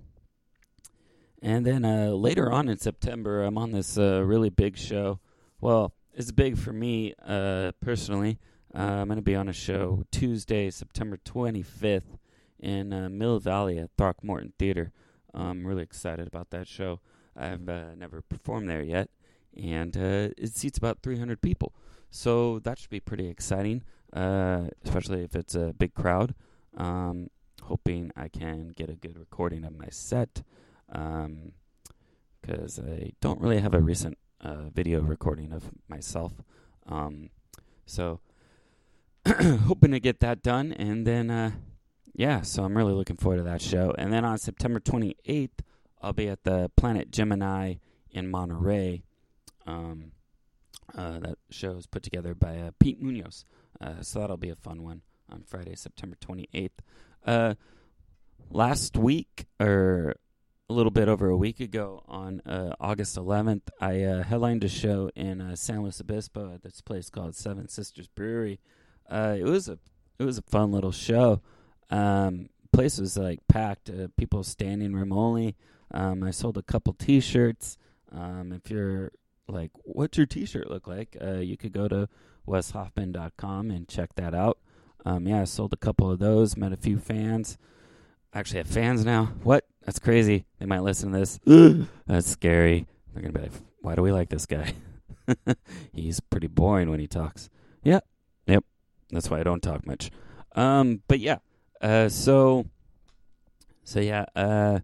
and 1.43 1.67
then 1.67 1.85
uh, 1.85 2.11
later 2.11 2.53
on 2.53 2.69
in 2.69 2.79
September, 2.79 3.43
I'm 3.43 3.59
on 3.59 3.73
this 3.73 3.99
uh, 3.99 4.23
really 4.23 4.51
big 4.51 4.77
show. 4.77 5.19
Well, 5.61 5.95
it's 6.15 6.33
big 6.33 6.57
for 6.57 6.73
me 6.73 7.15
uh, 7.27 7.73
personally. 7.81 8.39
Uh, 8.75 8.79
I'm 8.79 9.09
going 9.09 9.17
to 9.17 9.23
be 9.23 9.35
on 9.35 9.49
a 9.49 9.53
show 9.53 10.05
Tuesday, 10.13 10.71
September 10.71 11.17
25th 11.17 12.19
in 12.61 12.93
uh, 12.93 13.09
Mill 13.09 13.41
Valley 13.41 13.79
at 13.79 13.91
Throckmorton 13.97 14.53
Theater. 14.59 14.93
I'm 15.35 15.67
really 15.67 15.83
excited 15.83 16.27
about 16.27 16.51
that 16.51 16.69
show. 16.69 17.01
I've 17.37 17.69
uh, 17.69 17.95
never 17.97 18.23
performed 18.23 18.69
there 18.69 18.83
yet, 18.83 19.09
and 19.57 19.97
it 19.97 20.55
seats 20.55 20.79
about 20.79 21.03
300 21.03 21.41
people. 21.41 21.75
So 22.11 22.59
that 22.61 22.79
should 22.79 22.91
be 22.91 23.01
pretty 23.01 23.29
exciting, 23.29 23.83
especially 24.13 25.23
if 25.23 25.37
it's 25.37 25.55
a 25.55 25.75
big 25.79 25.95
crowd. 25.95 26.35
Um, 26.77 27.29
hoping 27.63 28.11
I 28.17 28.29
can 28.29 28.73
get 28.77 28.91
a 28.91 28.95
good 28.95 29.19
recording 29.19 29.65
of 29.65 29.79
my 29.79 29.89
set 29.91 30.43
because 30.87 32.79
um, 32.79 32.87
I 32.89 33.13
don't 33.21 33.41
really 33.41 33.61
have 33.61 33.75
a 33.75 33.81
recent 33.81 34.19
uh, 34.41 34.69
video 34.75 35.01
recording 35.01 35.53
of 35.53 35.71
myself. 35.89 36.33
Um, 36.87 37.31
so 37.87 38.21
hoping 39.29 39.93
to 39.93 40.01
get 40.01 40.21
that 40.21 40.43
done, 40.43 40.73
and 40.73 41.07
then 41.07 41.31
uh, 41.31 41.53
yeah, 42.15 42.43
so 42.43 42.65
I'm 42.65 42.77
really 42.77 42.93
looking 42.93 43.17
forward 43.17 43.39
to 43.39 43.43
that 43.45 43.63
show. 43.63 43.95
And 43.99 44.13
then 44.13 44.25
on 44.25 44.39
September 44.39 44.81
28th, 44.81 45.51
I'll 46.03 46.13
be 46.13 46.29
at 46.29 46.45
the 46.45 46.71
Planet 46.77 47.11
Gemini 47.11 47.75
in 48.11 48.31
Monterey. 48.31 49.03
Um, 49.71 50.13
uh, 50.97 51.21
that 51.21 51.39
show 51.51 51.77
is 51.77 51.87
put 51.87 52.03
together 52.03 52.35
by 52.35 52.59
uh, 52.59 52.71
Pete 52.81 53.01
Munoz, 53.01 53.45
uh, 53.81 54.03
so 54.03 54.19
that'll 54.19 54.37
be 54.37 54.51
a 54.51 54.57
fun 54.57 54.83
one 54.83 55.03
on 55.31 55.45
Friday, 55.47 55.77
September 55.77 56.17
28th. 56.17 56.71
Uh, 57.25 57.55
last 58.51 58.97
week, 58.97 59.47
or 59.61 60.17
a 60.69 60.73
little 60.73 60.91
bit 60.91 61.09
over 61.09 61.29
a 61.29 61.37
week 61.37 61.61
ago 61.61 62.03
on 62.09 62.41
uh, 62.41 62.75
August 62.81 63.17
11th, 63.17 63.63
I 63.81 64.03
uh, 64.03 64.23
headlined 64.25 64.65
a 64.65 64.69
show 64.69 65.11
in 65.15 65.55
San 65.57 65.83
Luis 65.83 66.01
Obispo 66.01 66.53
at 66.55 66.63
this 66.63 66.81
place 66.81 67.09
called 67.09 67.37
Seven 67.37 67.69
Sisters 67.69 68.09
Brewery. 68.09 68.59
It 69.09 69.45
was 69.45 69.69
a 69.69 69.79
it 70.19 70.25
was 70.25 70.39
a 70.39 70.43
fun 70.43 70.73
little 70.73 70.93
show. 70.93 71.41
Um, 71.89 72.51
place 72.73 72.99
was 72.99 73.17
like 73.17 73.41
packed, 73.49 73.91
people 74.17 74.43
standing 74.43 74.93
room 74.93 75.13
only. 75.13 75.57
Um, 75.93 76.23
I 76.25 76.31
sold 76.31 76.59
a 76.59 76.63
couple 76.63 76.93
T-shirts. 76.93 77.79
Um, 78.13 78.53
if 78.53 78.71
you're 78.71 79.13
like, 79.51 79.71
what's 79.83 80.17
your 80.17 80.27
T-shirt 80.27 80.71
look 80.71 80.87
like? 80.87 81.17
Uh, 81.21 81.39
you 81.39 81.57
could 81.57 81.73
go 81.73 81.89
to 81.89 82.09
weshoffman.com 82.47 83.71
and 83.71 83.89
check 83.89 84.15
that 84.17 84.35
out. 84.35 84.59
Um, 85.05 85.27
yeah, 85.27 85.43
I 85.43 85.45
sold 85.45 85.73
a 85.73 85.77
couple 85.77 86.11
of 86.11 86.19
those. 86.19 86.57
Met 86.57 86.73
a 86.73 86.77
few 86.77 86.99
fans. 86.99 87.59
Actually, 88.33 88.59
have 88.59 88.69
fans 88.69 89.05
now. 89.05 89.33
What? 89.43 89.67
That's 89.85 89.99
crazy. 89.99 90.45
They 90.59 90.67
might 90.67 90.83
listen 90.83 91.13
to 91.13 91.19
this. 91.19 91.41
That's 92.07 92.29
scary. 92.29 92.87
They're 93.13 93.23
gonna 93.23 93.33
be 93.33 93.43
like, 93.43 93.53
"Why 93.81 93.95
do 93.95 94.03
we 94.03 94.13
like 94.13 94.29
this 94.29 94.47
guy? 94.47 94.75
He's 95.93 96.21
pretty 96.21 96.47
boring 96.47 96.91
when 96.91 97.01
he 97.01 97.07
talks." 97.07 97.49
Yep, 97.83 98.05
yep. 98.47 98.65
That's 99.11 99.31
why 99.31 99.41
I 99.41 99.43
don't 99.43 99.63
talk 99.63 99.87
much. 99.87 100.11
Um, 100.55 101.03
but 101.09 101.19
yeah. 101.19 101.39
Uh, 101.81 102.09
so, 102.09 102.67
so 103.85 104.01
yeah. 104.01 104.27
Uh, 104.37 104.81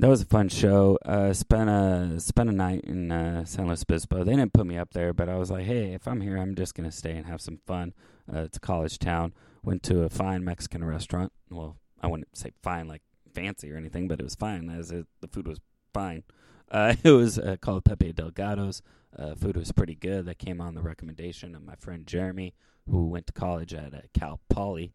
that 0.00 0.08
was 0.08 0.22
a 0.22 0.26
fun 0.26 0.48
show. 0.48 0.98
Uh, 1.04 1.32
spent 1.34 1.68
a 1.68 2.18
spent 2.18 2.48
a 2.48 2.52
night 2.52 2.80
in 2.84 3.12
uh, 3.12 3.44
San 3.44 3.66
Luis 3.66 3.82
Obispo. 3.82 4.24
They 4.24 4.34
didn't 4.34 4.54
put 4.54 4.66
me 4.66 4.78
up 4.78 4.94
there, 4.94 5.12
but 5.12 5.28
I 5.28 5.36
was 5.36 5.50
like, 5.50 5.66
hey, 5.66 5.92
if 5.92 6.08
I'm 6.08 6.22
here, 6.22 6.38
I'm 6.38 6.54
just 6.54 6.74
gonna 6.74 6.90
stay 6.90 7.12
and 7.12 7.26
have 7.26 7.42
some 7.42 7.58
fun. 7.66 7.92
Uh, 8.32 8.40
it's 8.40 8.56
a 8.56 8.60
college 8.60 8.98
town. 8.98 9.34
Went 9.62 9.82
to 9.84 10.02
a 10.04 10.08
fine 10.08 10.42
Mexican 10.42 10.82
restaurant. 10.84 11.32
Well, 11.50 11.76
I 12.00 12.06
wouldn't 12.06 12.34
say 12.34 12.52
fine 12.62 12.88
like 12.88 13.02
fancy 13.34 13.70
or 13.70 13.76
anything, 13.76 14.08
but 14.08 14.20
it 14.20 14.24
was 14.24 14.34
fine 14.34 14.70
as 14.70 14.90
it, 14.90 15.06
the 15.20 15.28
food 15.28 15.46
was 15.46 15.60
fine. 15.92 16.24
Uh, 16.72 16.94
it 17.02 17.10
was 17.10 17.36
uh, 17.36 17.56
called 17.60 17.84
Pepe 17.84 18.12
Delgado's. 18.12 18.80
Uh, 19.18 19.34
food 19.34 19.56
was 19.56 19.72
pretty 19.72 19.96
good. 19.96 20.24
That 20.26 20.38
came 20.38 20.60
on 20.60 20.76
the 20.76 20.82
recommendation 20.82 21.56
of 21.56 21.64
my 21.64 21.74
friend 21.74 22.06
Jeremy, 22.06 22.54
who 22.88 23.08
went 23.08 23.26
to 23.26 23.32
college 23.32 23.74
at 23.74 23.92
uh, 23.92 24.02
Cal 24.14 24.38
Poly. 24.48 24.92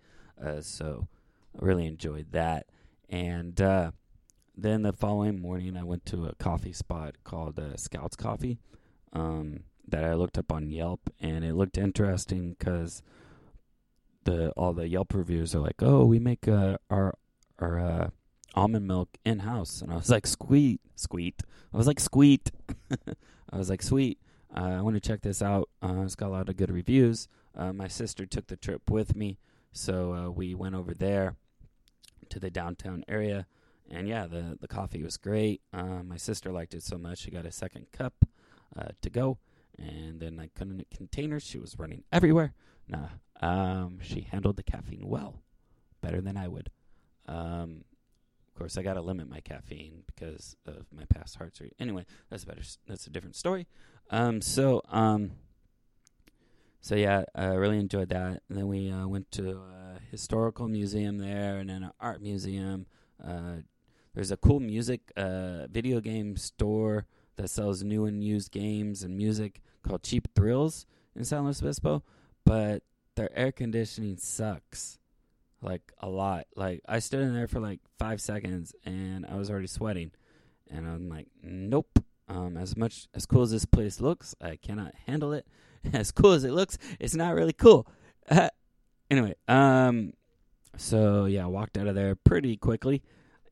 So 0.62 1.10
I 1.54 1.66
really 1.66 1.86
enjoyed 1.86 2.32
that. 2.32 2.68
And 3.10 3.60
then 4.58 4.84
the 4.84 4.94
following 4.94 5.42
morning, 5.42 5.76
I 5.76 5.84
went 5.84 6.06
to 6.08 6.26
a 6.26 6.36
coffee 6.36 6.74
spot 6.74 7.16
called 7.24 7.60
uh, 7.60 7.76
Scouts 7.76 8.16
Coffee 8.16 8.60
um, 9.14 9.62
that 9.88 10.04
I 10.04 10.14
looked 10.14 10.38
up 10.38 10.52
on 10.52 10.70
Yelp, 10.70 11.10
and 11.20 11.44
it 11.44 11.56
looked 11.56 11.78
interesting 11.78 12.56
because 12.58 13.02
the 14.24 14.52
all 14.52 14.74
the 14.74 14.88
Yelp 14.88 15.14
reviews 15.14 15.54
are 15.54 15.60
like, 15.60 15.82
"Oh, 15.82 16.06
we 16.06 16.20
make 16.20 16.48
uh, 16.48 16.78
our 16.90 17.18
our 17.60 17.80
uh, 17.80 18.10
almond 18.54 18.88
milk 18.88 19.18
in 19.26 19.40
house," 19.40 19.82
and 19.82 19.92
I 19.92 19.96
was 19.96 20.10
like, 20.10 20.26
"Sweet, 20.26 20.80
sweet." 20.96 21.42
I 21.74 21.78
was 21.78 21.88
like, 21.88 22.00
"Sweet." 22.00 22.52
I 23.52 23.58
was 23.58 23.70
like, 23.70 23.82
"Sweet." 23.82 24.20
Uh, 24.56 24.78
I 24.78 24.82
want 24.82 24.96
to 24.96 25.02
check 25.02 25.22
this 25.22 25.42
out. 25.42 25.70
Uh, 25.84 26.04
it's 26.04 26.16
got 26.16 26.28
a 26.28 26.30
lot 26.30 26.50
of 26.50 26.56
good 26.56 26.72
reviews. 26.72 27.28
Uh, 27.54 27.74
my 27.74 27.90
sister 27.90 28.26
took 28.26 28.48
the 28.48 28.56
trip 28.56 28.90
with 28.90 29.16
me, 29.16 29.38
so 29.74 30.34
we 30.36 30.56
went 30.56 30.76
over 30.76 30.94
there 30.94 31.36
to 32.30 32.40
the 32.40 32.50
downtown 32.50 33.04
area 33.08 33.46
and 33.90 34.08
yeah, 34.08 34.28
the 34.28 34.58
the 34.60 34.68
coffee 34.68 35.04
was 35.04 35.18
great. 35.18 35.62
Uh, 35.74 36.04
my 36.04 36.18
sister 36.18 36.52
liked 36.52 36.74
it 36.74 36.84
so 36.84 36.98
much 36.98 37.20
she 37.20 37.32
got 37.32 37.46
a 37.46 37.52
second 37.52 37.92
cup 37.92 38.14
uh, 38.78 38.90
to 39.02 39.10
go, 39.10 39.38
and 39.78 40.20
then 40.20 40.40
I 40.40 40.50
couldn't 40.56 40.86
contain. 40.90 41.38
She 41.40 41.58
was 41.58 41.78
running 41.78 42.04
everywhere. 42.12 42.54
Nah, 42.88 43.10
um, 43.42 44.00
she 44.02 44.22
handled 44.22 44.58
the 44.58 44.64
caffeine 44.64 45.08
well, 45.08 45.42
better 46.02 46.22
than 46.22 46.38
I 46.38 46.48
would. 46.48 46.70
Um, 47.28 47.84
of 48.48 48.60
course, 48.60 48.78
I 48.78 48.84
got 48.84 48.94
to 48.94 49.02
limit 49.02 49.30
my 49.30 49.42
caffeine 49.42 50.04
because 50.06 50.56
of 50.66 50.86
my 50.92 51.04
past 51.06 51.36
heart 51.36 51.56
surgery. 51.58 51.74
Anyway, 51.80 52.06
that's 52.30 52.44
a 52.44 52.48
better. 52.48 52.62
That's 52.88 53.08
a 53.08 53.10
different 53.10 53.36
story. 53.36 53.68
Um, 54.10 54.42
so 54.42 54.82
um, 54.90 55.32
so 56.86 56.96
yeah, 56.96 57.24
I 57.34 57.46
really 57.46 57.80
enjoyed 57.80 58.10
that. 58.10 58.44
And 58.48 58.58
then 58.58 58.68
we 58.68 58.92
uh, 58.92 59.08
went 59.08 59.32
to 59.32 59.58
a 59.58 60.00
historical 60.12 60.68
museum 60.68 61.18
there, 61.18 61.58
and 61.58 61.70
then 61.70 61.82
an 61.84 61.92
art 62.00 62.22
museum. 62.22 62.86
Uh, 63.24 63.58
there's 64.16 64.32
a 64.32 64.38
cool 64.38 64.62
music 64.62 65.12
uh, 65.18 65.68
video 65.68 66.00
game 66.00 66.38
store 66.38 67.06
that 67.36 67.50
sells 67.50 67.84
new 67.84 68.06
and 68.06 68.24
used 68.24 68.50
games 68.50 69.04
and 69.04 69.16
music 69.16 69.62
called 69.84 70.04
Cheap 70.04 70.30
Thrills 70.34 70.86
in 71.16 71.26
San 71.26 71.44
Luis 71.44 71.62
Obispo, 71.62 72.02
but 72.46 72.82
their 73.16 73.30
air 73.38 73.52
conditioning 73.52 74.18
sucks 74.18 75.00
like 75.62 75.92
a 76.00 76.08
lot. 76.08 76.48
Like 76.56 76.82
I 76.88 77.00
stood 77.00 77.22
in 77.22 77.34
there 77.34 77.48
for 77.48 77.60
like 77.60 77.82
five 78.00 78.22
seconds 78.22 78.74
and 78.86 79.26
I 79.26 79.36
was 79.36 79.52
already 79.52 79.68
sweating, 79.68 80.12
and 80.72 80.88
I'm 80.88 81.10
like, 81.10 81.28
nope. 81.44 82.00
Um, 82.28 82.58
as 82.58 82.76
much 82.76 83.08
as 83.14 83.28
cool 83.28 83.44
as 83.44 83.52
this 83.52 83.66
place 83.66 84.02
looks, 84.02 84.34
I 84.42 84.56
cannot 84.56 84.96
handle 85.06 85.32
it. 85.32 85.46
As 85.94 86.12
cool 86.12 86.32
as 86.32 86.44
it 86.44 86.54
looks, 86.54 86.80
it's 87.00 87.14
not 87.14 87.36
really 87.36 87.54
cool. 87.54 87.86
anyway, 89.12 89.36
um, 89.48 90.14
so 90.76 91.26
yeah, 91.26 91.44
I 91.44 91.46
walked 91.46 91.78
out 91.78 91.86
of 91.86 91.94
there 91.94 92.16
pretty 92.16 92.58
quickly. 92.58 93.04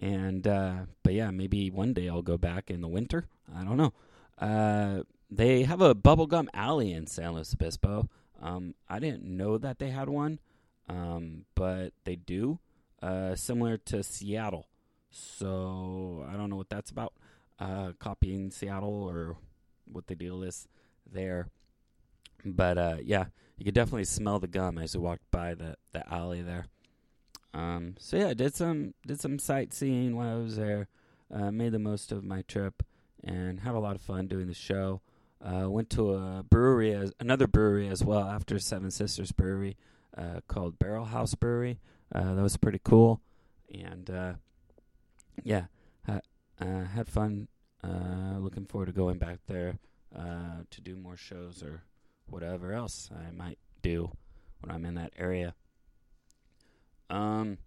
And 0.03 0.45
uh, 0.45 0.73
but 1.01 1.13
yeah, 1.13 1.31
maybe 1.31 1.71
one 1.71 1.93
day 1.93 2.09
I'll 2.09 2.21
go 2.21 2.37
back 2.37 2.69
in 2.69 2.81
the 2.81 2.89
winter. 2.89 3.25
I 3.55 3.63
don't 3.63 3.77
know. 3.77 3.93
Uh, 4.37 5.03
they 5.31 5.63
have 5.63 5.79
a 5.79 5.95
bubblegum 5.95 6.47
alley 6.53 6.91
in 6.91 7.07
San 7.07 7.35
Luis 7.35 7.53
Obispo. 7.53 8.09
Um, 8.41 8.75
I 8.89 8.99
didn't 8.99 9.23
know 9.23 9.57
that 9.57 9.79
they 9.79 9.91
had 9.91 10.09
one, 10.09 10.39
um, 10.89 11.45
but 11.55 11.93
they 12.03 12.17
do. 12.17 12.59
Uh, 13.01 13.35
similar 13.35 13.77
to 13.77 14.03
Seattle. 14.03 14.67
So 15.09 16.25
I 16.29 16.35
don't 16.35 16.49
know 16.49 16.57
what 16.57 16.69
that's 16.69 16.91
about. 16.91 17.13
Uh, 17.57 17.93
copying 17.97 18.51
Seattle 18.51 19.03
or 19.03 19.37
what 19.85 20.07
the 20.07 20.15
deal 20.15 20.43
is 20.43 20.67
there. 21.09 21.47
But 22.43 22.77
uh, 22.77 22.97
yeah, 23.01 23.27
you 23.57 23.63
could 23.63 23.73
definitely 23.73 24.03
smell 24.03 24.39
the 24.39 24.47
gum 24.47 24.77
as 24.77 24.95
you 24.95 24.99
walked 24.99 25.31
by 25.31 25.53
the, 25.53 25.77
the 25.93 26.05
alley 26.13 26.41
there. 26.41 26.65
Um, 27.53 27.95
so 27.99 28.17
yeah, 28.17 28.33
did 28.33 28.55
some 28.55 28.93
did 29.05 29.19
some 29.21 29.37
sightseeing 29.39 30.15
while 30.15 30.37
I 30.37 30.41
was 30.41 30.57
there. 30.57 30.87
Uh, 31.33 31.51
made 31.51 31.71
the 31.71 31.79
most 31.79 32.11
of 32.11 32.23
my 32.23 32.43
trip 32.43 32.83
and 33.23 33.61
had 33.61 33.75
a 33.75 33.79
lot 33.79 33.95
of 33.95 34.01
fun 34.01 34.27
doing 34.27 34.47
the 34.47 34.53
show. 34.53 35.01
Uh, 35.43 35.69
went 35.69 35.89
to 35.89 36.13
a 36.13 36.43
brewery, 36.49 36.93
as, 36.93 37.11
another 37.19 37.47
brewery 37.47 37.87
as 37.87 38.03
well 38.03 38.29
after 38.29 38.59
Seven 38.59 38.89
Sisters 38.91 39.31
Brewery 39.31 39.75
uh, 40.17 40.39
called 40.47 40.79
Barrel 40.79 41.05
House 41.05 41.35
Brewery. 41.35 41.79
Uh, 42.13 42.35
that 42.35 42.41
was 42.41 42.55
pretty 42.55 42.79
cool, 42.83 43.21
and 43.73 44.09
uh, 44.09 44.33
yeah, 45.43 45.65
ha- 46.05 46.21
uh, 46.61 46.85
had 46.85 47.09
fun. 47.09 47.47
looking 47.83 48.65
forward 48.65 48.85
to 48.85 48.91
going 48.91 49.17
back 49.17 49.39
there 49.47 49.79
to 50.13 50.81
do 50.81 50.95
more 50.95 51.17
shows 51.17 51.61
or 51.63 51.83
whatever 52.27 52.71
else 52.71 53.09
I 53.11 53.31
might 53.31 53.59
do 53.81 54.11
when 54.61 54.73
I'm 54.73 54.85
in 54.85 54.95
that 54.95 55.13
area. 55.17 55.55
Um. 57.13 57.59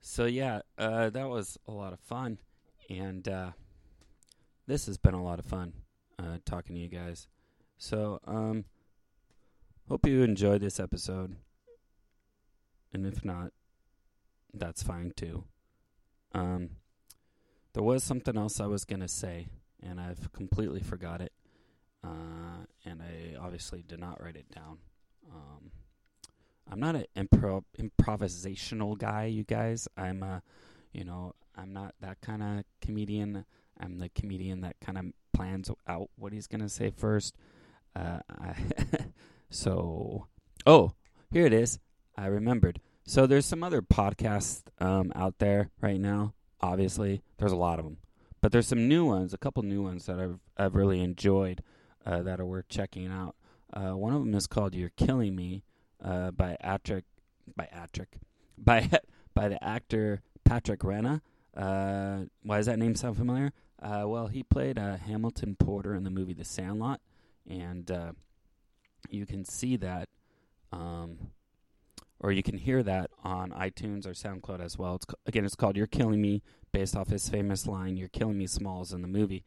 So 0.00 0.24
yeah, 0.24 0.62
uh, 0.76 1.10
that 1.10 1.28
was 1.28 1.56
a 1.68 1.72
lot 1.72 1.92
of 1.92 2.00
fun, 2.00 2.38
and 2.90 3.26
uh, 3.28 3.50
this 4.66 4.86
has 4.86 4.98
been 4.98 5.14
a 5.14 5.22
lot 5.22 5.38
of 5.38 5.44
fun 5.44 5.72
uh, 6.18 6.38
talking 6.44 6.74
to 6.74 6.82
you 6.82 6.88
guys. 6.88 7.28
So 7.78 8.18
um, 8.26 8.64
hope 9.88 10.04
you 10.06 10.22
enjoyed 10.22 10.62
this 10.62 10.80
episode, 10.80 11.36
and 12.92 13.06
if 13.06 13.24
not, 13.24 13.52
that's 14.52 14.82
fine 14.82 15.12
too. 15.14 15.44
Um, 16.34 16.70
there 17.72 17.84
was 17.84 18.02
something 18.02 18.36
else 18.36 18.58
I 18.58 18.66
was 18.66 18.84
gonna 18.84 19.08
say, 19.08 19.46
and 19.80 20.00
I've 20.00 20.32
completely 20.32 20.80
forgot 20.80 21.20
it, 21.20 21.32
uh, 22.02 22.66
and 22.84 23.00
I 23.00 23.36
obviously 23.40 23.84
did 23.86 24.00
not 24.00 24.20
write 24.20 24.36
it 24.36 24.50
down. 24.52 24.78
Um, 25.32 25.70
I'm 26.70 26.80
not 26.80 26.96
an 26.96 27.06
improv 27.16 27.62
improvisational 27.78 28.98
guy, 28.98 29.26
you 29.26 29.44
guys. 29.44 29.88
I'm 29.96 30.22
a, 30.22 30.42
you 30.92 31.04
know, 31.04 31.34
I'm 31.56 31.72
not 31.72 31.94
that 32.00 32.20
kind 32.20 32.42
of 32.42 32.64
comedian. 32.80 33.44
I'm 33.78 33.98
the 33.98 34.08
comedian 34.08 34.62
that 34.62 34.76
kind 34.80 34.98
of 34.98 35.04
plans 35.32 35.70
out 35.86 36.10
what 36.16 36.32
he's 36.32 36.46
gonna 36.46 36.68
say 36.68 36.90
first. 36.90 37.34
Uh, 37.94 38.20
so, 39.50 40.26
oh, 40.66 40.92
here 41.30 41.46
it 41.46 41.52
is. 41.52 41.78
I 42.16 42.26
remembered. 42.26 42.80
So 43.04 43.26
there's 43.26 43.46
some 43.46 43.62
other 43.62 43.82
podcasts 43.82 44.62
um, 44.80 45.12
out 45.14 45.38
there 45.38 45.70
right 45.80 46.00
now. 46.00 46.34
Obviously, 46.60 47.22
there's 47.38 47.52
a 47.52 47.56
lot 47.56 47.78
of 47.78 47.84
them, 47.84 47.98
but 48.40 48.50
there's 48.50 48.66
some 48.66 48.88
new 48.88 49.04
ones, 49.04 49.32
a 49.32 49.38
couple 49.38 49.62
new 49.62 49.82
ones 49.82 50.06
that 50.06 50.18
I've 50.18 50.40
I've 50.56 50.74
really 50.74 51.00
enjoyed 51.00 51.62
uh, 52.04 52.22
that 52.22 52.40
are 52.40 52.46
worth 52.46 52.68
checking 52.68 53.06
out. 53.06 53.36
Uh, 53.72 53.96
one 53.96 54.14
of 54.14 54.20
them 54.20 54.34
is 54.34 54.46
called 54.46 54.74
"You're 54.74 54.90
Killing 54.96 55.36
Me." 55.36 55.62
Uh, 56.02 56.30
by 56.30 56.56
Atrick, 56.62 57.04
by 57.56 57.68
Atrick, 57.72 58.18
by 58.58 58.88
by 59.34 59.48
the 59.48 59.62
actor 59.62 60.22
Patrick 60.44 60.80
Renna. 60.80 61.20
Uh, 61.56 62.24
why 62.42 62.58
does 62.58 62.66
that 62.66 62.78
name 62.78 62.94
sound 62.94 63.16
familiar? 63.16 63.52
Uh, 63.80 64.04
well, 64.06 64.26
he 64.26 64.42
played 64.42 64.78
uh, 64.78 64.96
Hamilton 64.96 65.56
Porter 65.56 65.94
in 65.94 66.04
the 66.04 66.10
movie 66.10 66.34
The 66.34 66.44
Sandlot, 66.44 67.00
and 67.48 67.90
uh, 67.90 68.12
you 69.10 69.26
can 69.26 69.44
see 69.44 69.76
that, 69.76 70.08
um, 70.72 71.18
or 72.20 72.32
you 72.32 72.42
can 72.42 72.56
hear 72.56 72.82
that 72.82 73.10
on 73.22 73.50
iTunes 73.50 74.06
or 74.06 74.10
SoundCloud 74.10 74.60
as 74.60 74.78
well. 74.78 74.96
It's 74.96 75.06
again, 75.26 75.44
it's 75.44 75.54
called 75.54 75.76
"You're 75.76 75.86
Killing 75.86 76.20
Me," 76.20 76.42
based 76.72 76.96
off 76.96 77.08
his 77.08 77.28
famous 77.28 77.66
line 77.66 77.96
"You're 77.96 78.08
killing 78.08 78.38
me, 78.38 78.46
Smalls" 78.46 78.92
in 78.92 79.02
the 79.02 79.08
movie. 79.08 79.44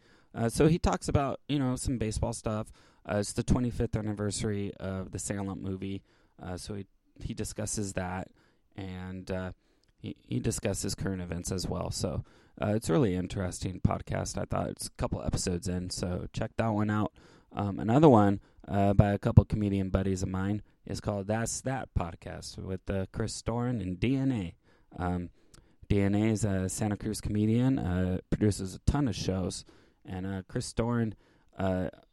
So 0.50 0.68
he 0.68 0.78
talks 0.78 1.08
about 1.08 1.40
you 1.48 1.58
know 1.60 1.76
some 1.76 1.98
baseball 1.98 2.34
stuff. 2.34 2.72
It's 3.08 3.34
the 3.34 3.44
25th 3.44 3.98
anniversary 3.98 4.72
of 4.80 5.12
the 5.12 5.20
Sandlot 5.20 5.58
movie. 5.58 6.04
Uh, 6.42 6.58
so 6.58 6.76
he 6.76 6.86
he 7.22 7.34
discusses 7.34 7.94
that, 7.94 8.30
and 8.76 9.30
uh, 9.32 9.52
he 9.98 10.16
he 10.28 10.40
discusses 10.40 10.96
current 10.96 11.22
events 11.22 11.52
as 11.52 11.68
well. 11.68 11.92
So 11.92 12.24
uh, 12.62 12.74
it's 12.76 12.90
a 12.90 12.94
really 12.94 13.16
interesting 13.16 13.82
podcast. 13.86 14.38
I 14.38 14.46
thought 14.46 14.70
it's 14.70 14.88
a 14.88 14.92
couple 14.92 15.22
episodes 15.24 15.68
in, 15.68 15.90
so 15.90 16.28
check 16.34 16.52
that 16.58 16.70
one 16.70 16.90
out. 16.90 17.14
Um, 17.52 17.80
another 17.80 18.10
one 18.10 18.42
uh, 18.68 18.94
by 18.94 19.12
a 19.12 19.20
couple 19.20 19.44
comedian 19.46 19.90
buddies 19.90 20.24
of 20.24 20.30
mine 20.30 20.62
is 20.86 21.02
called 21.02 21.28
"That's 21.28 21.62
That" 21.62 21.90
podcast 21.98 22.58
with 22.58 22.90
uh, 22.90 23.06
Chris 23.12 23.40
Storin 23.40 23.82
and 23.82 24.00
DNA. 24.00 24.54
Um, 24.98 25.30
DNA 25.90 26.32
is 26.32 26.44
a 26.44 26.70
Santa 26.70 26.96
Cruz 26.96 27.20
comedian, 27.20 27.80
uh, 27.80 28.20
produces 28.30 28.76
a 28.76 28.80
ton 28.92 29.08
of 29.08 29.16
shows, 29.16 29.66
and 30.06 30.48
Chris 30.48 30.72
Storin 30.72 31.14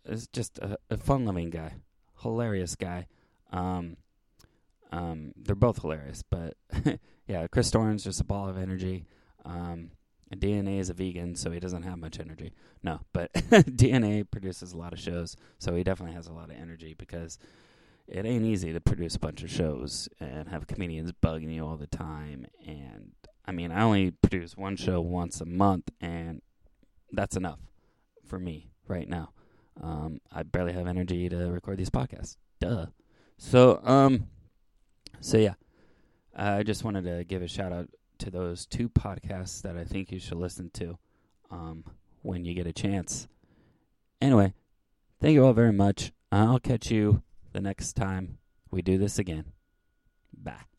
is 0.06 0.28
just 0.28 0.58
a, 0.58 0.78
a 0.90 0.96
fun-loving 0.96 1.50
guy, 1.50 1.74
hilarious 2.22 2.74
guy. 2.74 3.06
Um, 3.52 3.96
um, 4.96 5.32
they're 5.36 5.54
both 5.54 5.82
hilarious, 5.82 6.22
but 6.22 6.54
yeah, 7.26 7.46
Chris 7.48 7.68
Storin's 7.68 8.02
just 8.02 8.20
a 8.20 8.24
ball 8.24 8.48
of 8.48 8.56
energy. 8.56 9.04
Um, 9.44 9.90
DNA 10.34 10.80
is 10.80 10.88
a 10.88 10.94
vegan, 10.94 11.36
so 11.36 11.50
he 11.50 11.60
doesn't 11.60 11.82
have 11.82 11.98
much 11.98 12.18
energy. 12.18 12.52
No, 12.82 13.00
but 13.12 13.30
DNA 13.34 14.28
produces 14.28 14.72
a 14.72 14.78
lot 14.78 14.94
of 14.94 14.98
shows, 14.98 15.36
so 15.58 15.74
he 15.74 15.84
definitely 15.84 16.14
has 16.14 16.28
a 16.28 16.32
lot 16.32 16.50
of 16.50 16.56
energy 16.56 16.94
because 16.96 17.38
it 18.08 18.24
ain't 18.24 18.46
easy 18.46 18.72
to 18.72 18.80
produce 18.80 19.16
a 19.16 19.20
bunch 19.20 19.42
of 19.42 19.50
shows 19.50 20.08
and 20.18 20.48
have 20.48 20.66
comedians 20.66 21.12
bugging 21.12 21.54
you 21.54 21.66
all 21.66 21.76
the 21.76 21.86
time. 21.86 22.46
And 22.66 23.12
I 23.44 23.52
mean, 23.52 23.70
I 23.70 23.82
only 23.82 24.12
produce 24.12 24.56
one 24.56 24.76
show 24.76 25.02
once 25.02 25.42
a 25.42 25.46
month, 25.46 25.90
and 26.00 26.40
that's 27.12 27.36
enough 27.36 27.60
for 28.24 28.38
me 28.38 28.70
right 28.88 29.08
now. 29.08 29.30
Um, 29.82 30.20
I 30.32 30.42
barely 30.42 30.72
have 30.72 30.86
energy 30.86 31.28
to 31.28 31.36
record 31.36 31.76
these 31.76 31.90
podcasts. 31.90 32.38
Duh. 32.60 32.86
So, 33.36 33.80
um, 33.84 34.28
so 35.20 35.38
yeah, 35.38 35.54
I 36.34 36.62
just 36.62 36.84
wanted 36.84 37.04
to 37.04 37.24
give 37.24 37.42
a 37.42 37.48
shout 37.48 37.72
out 37.72 37.88
to 38.18 38.30
those 38.30 38.66
two 38.66 38.88
podcasts 38.88 39.62
that 39.62 39.76
I 39.76 39.84
think 39.84 40.10
you 40.10 40.18
should 40.18 40.38
listen 40.38 40.70
to, 40.74 40.98
um, 41.50 41.84
when 42.22 42.44
you 42.44 42.54
get 42.54 42.66
a 42.66 42.72
chance. 42.72 43.28
Anyway, 44.20 44.54
thank 45.20 45.34
you 45.34 45.44
all 45.44 45.52
very 45.52 45.72
much. 45.72 46.12
I'll 46.32 46.58
catch 46.58 46.90
you 46.90 47.22
the 47.52 47.60
next 47.60 47.94
time 47.94 48.38
we 48.70 48.82
do 48.82 48.98
this 48.98 49.18
again. 49.18 49.52
Bye. 50.36 50.75